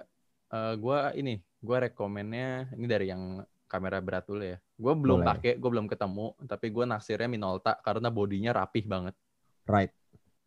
[0.52, 4.58] eh gua ini, gua rekomennya ini dari yang kamera berat dulu ya.
[4.78, 9.14] Gue belum pakai, gue belum ketemu, tapi gue naksirnya Minolta karena bodinya rapih banget,
[9.64, 9.92] Right.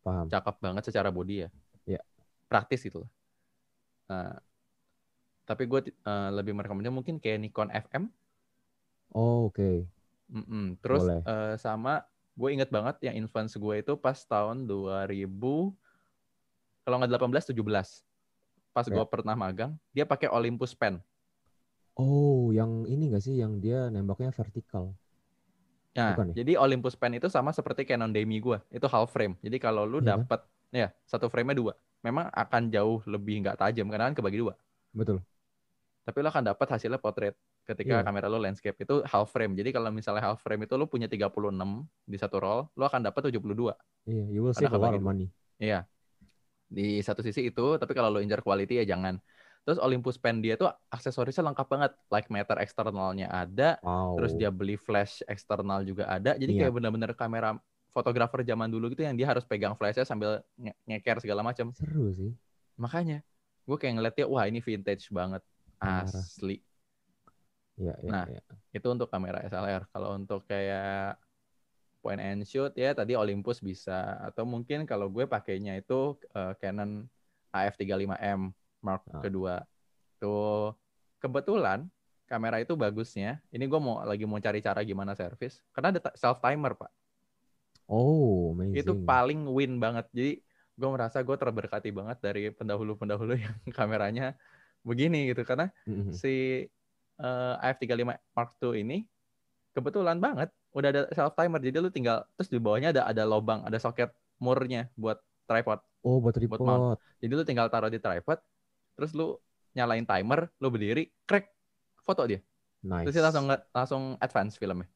[0.06, 0.30] Paham.
[0.30, 1.48] cakep banget secara body ya.
[1.84, 2.00] Iya.
[2.48, 3.10] Praktis gitu lah.
[4.08, 4.34] Nah,
[5.44, 5.92] tapi gue
[6.32, 8.08] lebih merekomendasikan mungkin kayak Nikon FM.
[9.12, 9.84] Oh, oke.
[10.28, 10.76] Mm-mm.
[10.84, 11.20] Terus Boleh.
[11.24, 12.04] eh, sama
[12.38, 15.74] gue inget banget yang influence gue itu pas tahun 2000
[16.86, 18.06] kalau nggak 18 17
[18.70, 18.94] pas Ya.
[18.94, 21.02] gue pernah magang dia pakai Olympus pen
[21.98, 24.94] Oh, yang ini gak sih yang dia nembaknya vertikal?
[25.98, 26.34] Nah Bukan ya?
[26.40, 29.98] jadi Olympus pen itu sama seperti Canon Demi gue itu half frame jadi kalau lu
[29.98, 31.72] Iya dapet ya satu frame-nya dua
[32.06, 34.54] memang akan jauh lebih nggak tajam karena kan kebagi dua
[34.94, 35.18] Betul.
[36.06, 37.34] tapi lo akan dapat hasilnya portrait
[37.66, 38.06] ketika Iya.
[38.06, 41.84] kamera lo landscape itu half frame jadi kalau misalnya half frame itu lo punya 36
[42.06, 43.74] di satu roll lo akan dapat 72
[44.08, 45.28] Iya, you will save a lot of money.
[45.60, 45.84] Iya.
[46.68, 49.20] Di satu sisi itu, tapi kalau lo injar quality ya jangan.
[49.66, 51.92] Terus Olympus Pen dia tuh aksesorisnya lengkap banget.
[52.08, 54.16] Like meter eksternalnya ada, Wow.
[54.16, 56.34] terus dia beli flash eksternal juga ada.
[56.34, 56.60] Jadi Iya.
[56.66, 57.58] kayak bener-bener kamera
[57.92, 61.72] fotografer zaman dulu gitu yang dia harus pegang flashnya sambil nge- ngeker segala macam.
[61.74, 62.32] seru sih.
[62.78, 63.20] Makanya
[63.68, 65.42] gue kayak ngeliatnya wah ini vintage banget.
[65.78, 66.62] Asli.
[67.78, 68.42] Iya, iya, Nah, iya.
[68.74, 69.86] Itu untuk kamera SLR.
[69.94, 71.18] Kalau untuk kayak
[71.98, 77.06] point and shoot ya tadi Olympus bisa atau mungkin kalau gue pakainya itu eh, Canon
[77.50, 79.20] AF35M Mark Ah.
[79.20, 79.54] kedua.
[80.18, 80.74] Tuh
[81.18, 81.86] kebetulan
[82.24, 83.40] kamera itu bagusnya.
[83.48, 86.90] Ini gue mau lagi mau cari cara gimana servis karena ada self timer pak.
[87.88, 88.76] Oh, amazing.
[88.76, 90.06] Itu paling win banget.
[90.12, 90.44] Jadi
[90.78, 94.36] gue merasa gue terberkati banget dari pendahulu-pendahulu yang kameranya
[94.82, 96.12] begini gitu karena Mhm.
[96.12, 96.64] si
[97.18, 97.98] eh, AF35
[98.30, 99.02] Mark II ini
[99.74, 103.62] kebetulan banget udah ada self timer jadi lu tinggal terus di bawahnya ada ada lubang
[103.64, 106.94] ada soket murnya buat tripod Oh, buat buat mount.
[106.94, 106.98] tripod.
[107.18, 108.38] jadi lu tinggal taruh di tripod
[108.98, 109.38] terus lu
[109.78, 111.54] nyalain timer, lu berdiri, crack,
[112.02, 112.42] foto dia.
[112.82, 113.06] Nice.
[113.06, 114.90] Terus dia langsung langsung advance filmnya.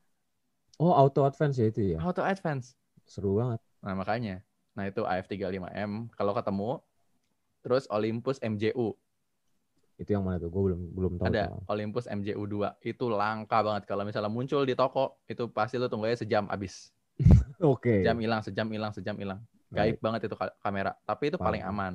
[0.82, 1.98] Oh, auto advance ya itu ya.
[2.02, 2.74] Auto advance.
[3.06, 3.62] Seru banget.
[3.78, 4.42] Nah, makanya.
[4.74, 6.82] Nah, itu AF35M kalau ketemu
[7.62, 8.98] terus Olympus MJU.
[10.00, 10.50] Itu yang mana tuh?
[10.50, 11.30] Gue belum belum tahu.
[11.30, 11.62] Ada tuh.
[11.70, 12.82] Olympus MJU2.
[12.82, 16.90] Itu langka banget kalau misalnya muncul di toko, itu pasti lu tunggu aja sejam habis.
[17.62, 18.02] Oke.
[18.02, 19.38] Sejam hilang, sejam hilang, sejam hilang.
[19.70, 20.02] Gaib Baik.
[20.02, 21.72] banget itu ka- kamera, tapi itu paling Parah.
[21.72, 21.92] aman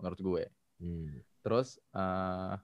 [0.00, 0.42] menurut gue.
[0.80, 1.20] Hmm.
[1.40, 2.54] Terus eh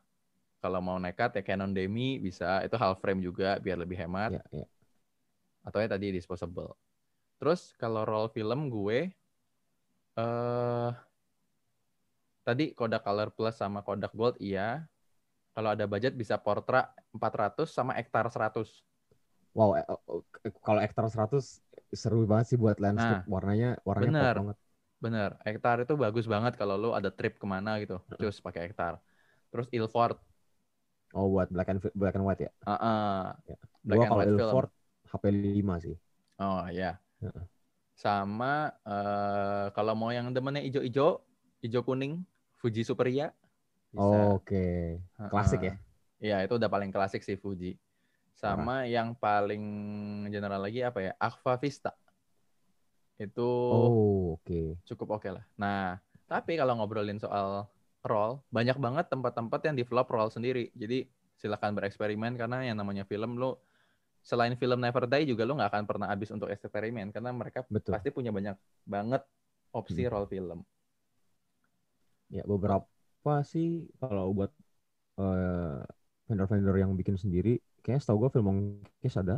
[0.61, 4.41] kalau mau nekat ya Canon Demi bisa, itu half frame juga biar lebih hemat.
[4.41, 4.66] Ya, ya.
[5.66, 6.74] atau ya tadi disposable.
[7.43, 9.11] Terus kalau roll film gue
[10.16, 10.91] eh
[12.47, 14.87] tadi Kodak Color Plus sama Kodak Gold iya.
[15.57, 18.85] Kalau ada budget bisa Portra 400 sama Ektar 100.
[19.57, 21.64] Wow, eh, oh, eh, kalau Ektar 100
[21.97, 23.24] seru banget sih buat landscape.
[23.24, 24.37] warnanya warnanya pop bener.
[24.37, 24.59] banget.
[24.97, 28.01] Bener, Ektar itu bagus banget kalau lu ada trip ke mana gitu.
[28.17, 28.97] Terus pakai Ektar.
[29.53, 30.17] Terus Ilford.
[31.15, 32.51] Oh, buat black and black and white ya.
[32.69, 33.21] Heeh.
[33.85, 34.41] Black Gua and kalau white film.
[34.41, 34.69] Ilford
[35.07, 35.97] HP 5 sih.
[36.41, 37.01] Oh iya.
[37.23, 37.45] Heeh.
[37.97, 41.25] Sama eh kalau mau yang demennya ijo-ijo,
[41.65, 42.21] ijo kuning,
[42.61, 43.33] Fuji Superia.
[43.93, 44.05] Bisa.
[44.05, 45.01] Oh, Oke.
[45.33, 45.75] Klasik ya.
[46.21, 47.77] Iya, itu udah paling klasik sih Fuji.
[48.37, 49.65] Sama yang paling
[50.29, 51.13] general lagi apa ya?
[51.17, 51.97] Aqua Vista.
[53.19, 54.77] Itu Oh, oke.
[54.87, 55.45] cukup oke lah.
[55.59, 55.99] Nah,
[56.31, 57.67] tapi kalau ngobrolin soal
[58.07, 60.71] roll, banyak banget tempat-tempat yang develop roll sendiri.
[60.77, 61.07] Jadi
[61.37, 63.61] silakan bereksperimen karena yang namanya film lo
[64.25, 67.93] selain film Never Die juga lo nggak akan pernah habis untuk eksperimen karena mereka Betul.
[67.93, 68.57] pasti punya banyak
[68.87, 69.23] banget
[69.75, 70.11] opsi Hmm.
[70.11, 70.64] roll film.
[72.31, 74.51] Ya, beberapa sih kalau buat
[75.21, 75.81] eh,
[76.29, 78.49] vendor-vendor yang bikin sendiri, kayaknya setahu gue film
[79.03, 79.37] Case ada,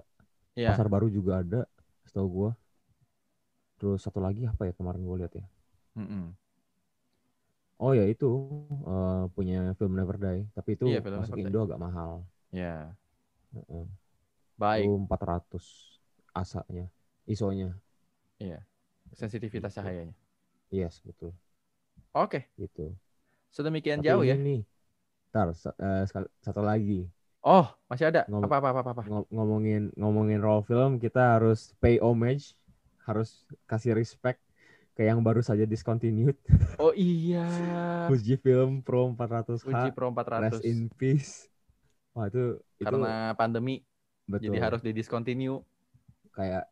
[0.56, 0.80] Iya.
[0.80, 1.60] Pasar Baru juga ada,
[2.08, 2.50] setahu gue.
[3.78, 5.44] Terus satu lagi apa ya kemarin gue lihat ya?
[5.98, 6.36] Mm-mm.
[7.84, 8.26] Oh ya itu
[8.90, 11.36] eh, punya film Never Die, tapi itu Iya, film masuk.
[11.42, 12.12] Indo agak mahal.
[12.52, 12.96] Ya,
[13.54, 13.84] Heeh.
[14.58, 14.84] baik.
[14.84, 15.64] Itu 400
[16.42, 16.86] asanya,
[17.34, 17.68] isonya.
[18.38, 18.62] Iya.
[19.14, 19.78] Sensitivitas Gitu.
[19.78, 20.14] cahayanya.
[20.70, 21.34] Yes, betul.
[22.14, 22.82] Oke, Gitu.
[23.52, 24.34] sedemikian Tapi jauh ya.
[24.34, 24.60] ini nih,
[25.32, 25.48] Ntar,
[26.08, 26.94] sekal- satu lagi.
[27.42, 28.22] Oh, masih ada.
[28.28, 28.90] Ngom- Apa apa apa apa.
[28.98, 29.04] apa.
[29.08, 32.44] Ngom- ngomongin ngomongin role film, kita harus pay homage,
[33.08, 33.28] harus
[33.64, 34.38] kasih respect
[34.92, 36.36] ke yang baru saja discontinued.
[36.82, 37.46] Oh iya.
[38.06, 40.70] Fujifilm Pro 400H, Fuji Pro Rest 400.
[40.70, 41.48] in Peace.
[42.14, 43.82] Wah itu, itu Karena pandemi
[44.26, 44.52] betul.
[44.52, 45.62] jadi harus di discontinue.
[46.34, 46.70] kayak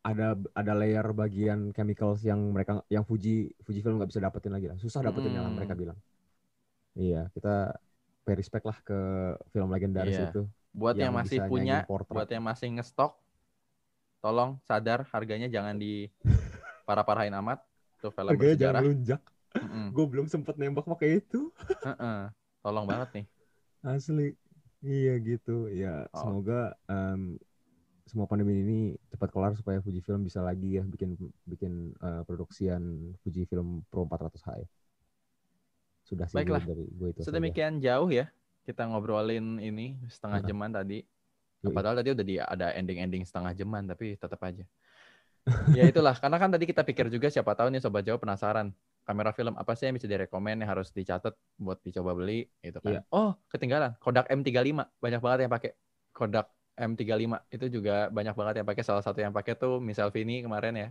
[0.00, 4.78] ada ada layer bagian chemicals yang mereka yang Fuji Fujifilm nggak bisa dapetin lagi lah
[4.80, 5.56] susah dapetin yang Mm.
[5.60, 5.98] mereka bilang
[6.96, 7.76] iya kita
[8.24, 8.98] pay respect lah ke
[9.52, 10.30] film legendaris Iya.
[10.32, 13.18] itu Buat yang, masih bisa punya, buat yang masih ngestok,
[14.20, 16.08] tolong sadar harganya jangan di
[16.84, 17.60] parah-parahin amat.
[17.96, 18.80] Itu film harganya jangan bersejarah.
[18.80, 19.86] melunjak Mm-mm.
[19.90, 21.50] gue belum sempet nembak pakai itu
[21.82, 22.30] Heeh.
[22.60, 23.26] Tolong banget nih.
[23.82, 24.36] asli
[24.80, 26.22] iya gitu ya Oh.
[26.22, 27.34] semoga em,
[28.04, 32.82] semua pandemi ini cepat kelar supaya Fujifilm bisa lagi ya bikin bikin eh, produksian
[33.18, 34.68] Fujifilm Pro 400H ya.
[36.02, 36.62] Sudah sih Baiklah.
[36.62, 37.18] dari gue itu.
[37.20, 37.28] saja.
[37.28, 38.26] Sedemikian jauh ya
[38.62, 40.48] kita ngobrolin ini setengah Heeh.
[40.48, 40.98] jaman tadi.
[41.60, 41.74] Yoi.
[41.76, 44.64] Padahal tadi udah di, ada ending-ending setengah jaman tapi tetap aja.
[45.78, 48.72] ya itulah karena kan tadi kita pikir juga siapa tahu nih sobat jauh penasaran
[49.08, 53.00] kamera film apa sih yang bisa direkomend yang harus dicatat buat dicoba beli gitu kan.
[53.00, 53.00] Iya.
[53.10, 53.96] Oh, ketinggalan.
[53.98, 55.70] Kodak M35 banyak banget yang pakai
[56.12, 56.46] Kodak
[56.78, 60.74] M35 itu juga banyak banget yang pakai salah satu yang pakai tuh Miss Vini kemarin
[60.76, 60.88] ya.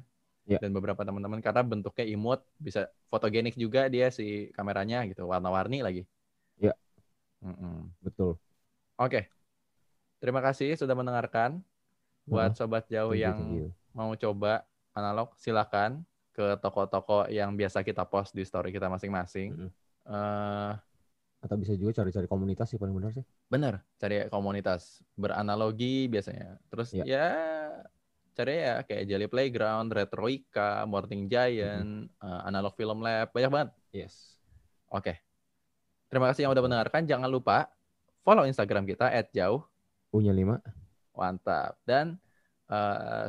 [0.49, 0.59] Iya.
[0.65, 6.03] Dan beberapa teman-teman karena bentuknya imut bisa fotogenik juga dia si kameranya gitu warna-warni lagi.
[6.57, 6.73] Iya.
[7.45, 7.93] Mm-mm.
[8.03, 8.35] Betul.
[8.99, 9.31] Oke.
[10.19, 11.63] Terima kasih sudah mendengarkan.
[12.23, 13.67] Buat sobat jauh Thank you, yang thank you.
[13.89, 14.61] mau coba
[14.93, 19.71] analog, silakan ke toko-toko yang biasa kita post di story kita masing-masing.
[20.05, 20.71] Eh,
[21.39, 23.23] Atau bisa juga cari-cari komunitas sih paling benar sih.
[23.47, 26.59] bener, cari komunitas beranalogi biasanya.
[26.67, 27.03] Terus Iya.
[27.07, 27.27] ya
[28.35, 33.69] cari ya kayak Jelly Playground, Retroika, Morning Giant, eh, Analog Film Lab, banyak banget.
[33.89, 34.35] Yes.
[34.87, 35.17] Oke.
[36.07, 37.03] Terima kasih yang udah mendengarkan.
[37.03, 37.71] Jangan lupa
[38.21, 39.63] follow Instagram kita @jauh
[40.09, 40.57] Punya lima.
[41.13, 41.77] Mantap.
[41.85, 42.17] Dan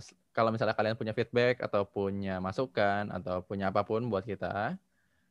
[0.00, 4.78] s- kalau misalnya kalian punya feedback atau punya masukan atau punya apa pun buat kita,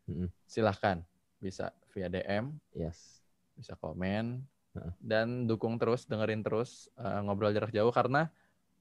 [0.06, 0.28] Mm-mm.
[0.46, 1.00] silahkan
[1.40, 3.24] bisa via DM, Yes.
[3.56, 4.44] bisa komen,
[4.76, 4.94] Heeh.
[5.00, 8.28] dan dukung terus, dengerin terus eh, ngobrol jarak jauh karena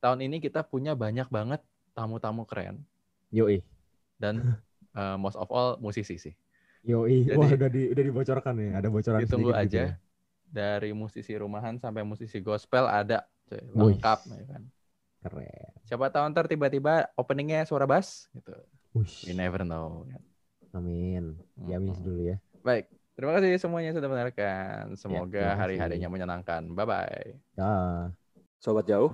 [0.02, 1.62] tahun ini kita punya banyak banget
[1.94, 2.82] tamu-tamu keren
[3.30, 3.62] Yoi.
[4.18, 4.34] dan
[4.98, 6.34] eh, most of all musisi sih.
[6.82, 7.30] Yoi.
[7.30, 8.70] Jadi- Wah udah di udah dibocorkan ya.
[8.82, 9.82] Ada bocoran Ditunggu gitu aja.
[9.86, 9.90] ya.
[10.48, 14.62] Dari musisi rumahan sampai musisi gospel ada, lengkap ya kan.
[15.18, 15.72] Keren.
[15.84, 18.54] Siapa tahu ntar tiba-tiba openingnya suara bass gitu.
[18.96, 19.28] Wush.
[19.28, 20.08] We never know.
[20.72, 21.36] Amin.
[21.68, 22.04] Ya amin Mm-mm.
[22.04, 22.36] dulu ya.
[22.64, 22.88] Baik,
[23.18, 24.94] Terima kasih semuanya sudah mendengarkan.
[24.94, 25.58] Semoga kasih.
[25.58, 26.62] hari-harinya menyenangkan.
[26.70, 27.34] Bye-bye.
[27.58, 28.14] Dah.
[28.62, 29.10] Sobat jauh,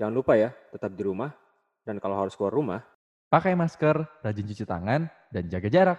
[0.00, 1.36] jangan lupa ya, tetap di rumah.
[1.84, 2.80] Dan kalau harus keluar rumah,
[3.28, 5.98] Pakai masker, rajin cuci tangan, dan jaga jarak.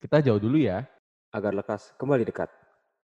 [0.00, 0.84] Kita jauh dulu ya.
[1.32, 2.52] agar lekas kembali dekat.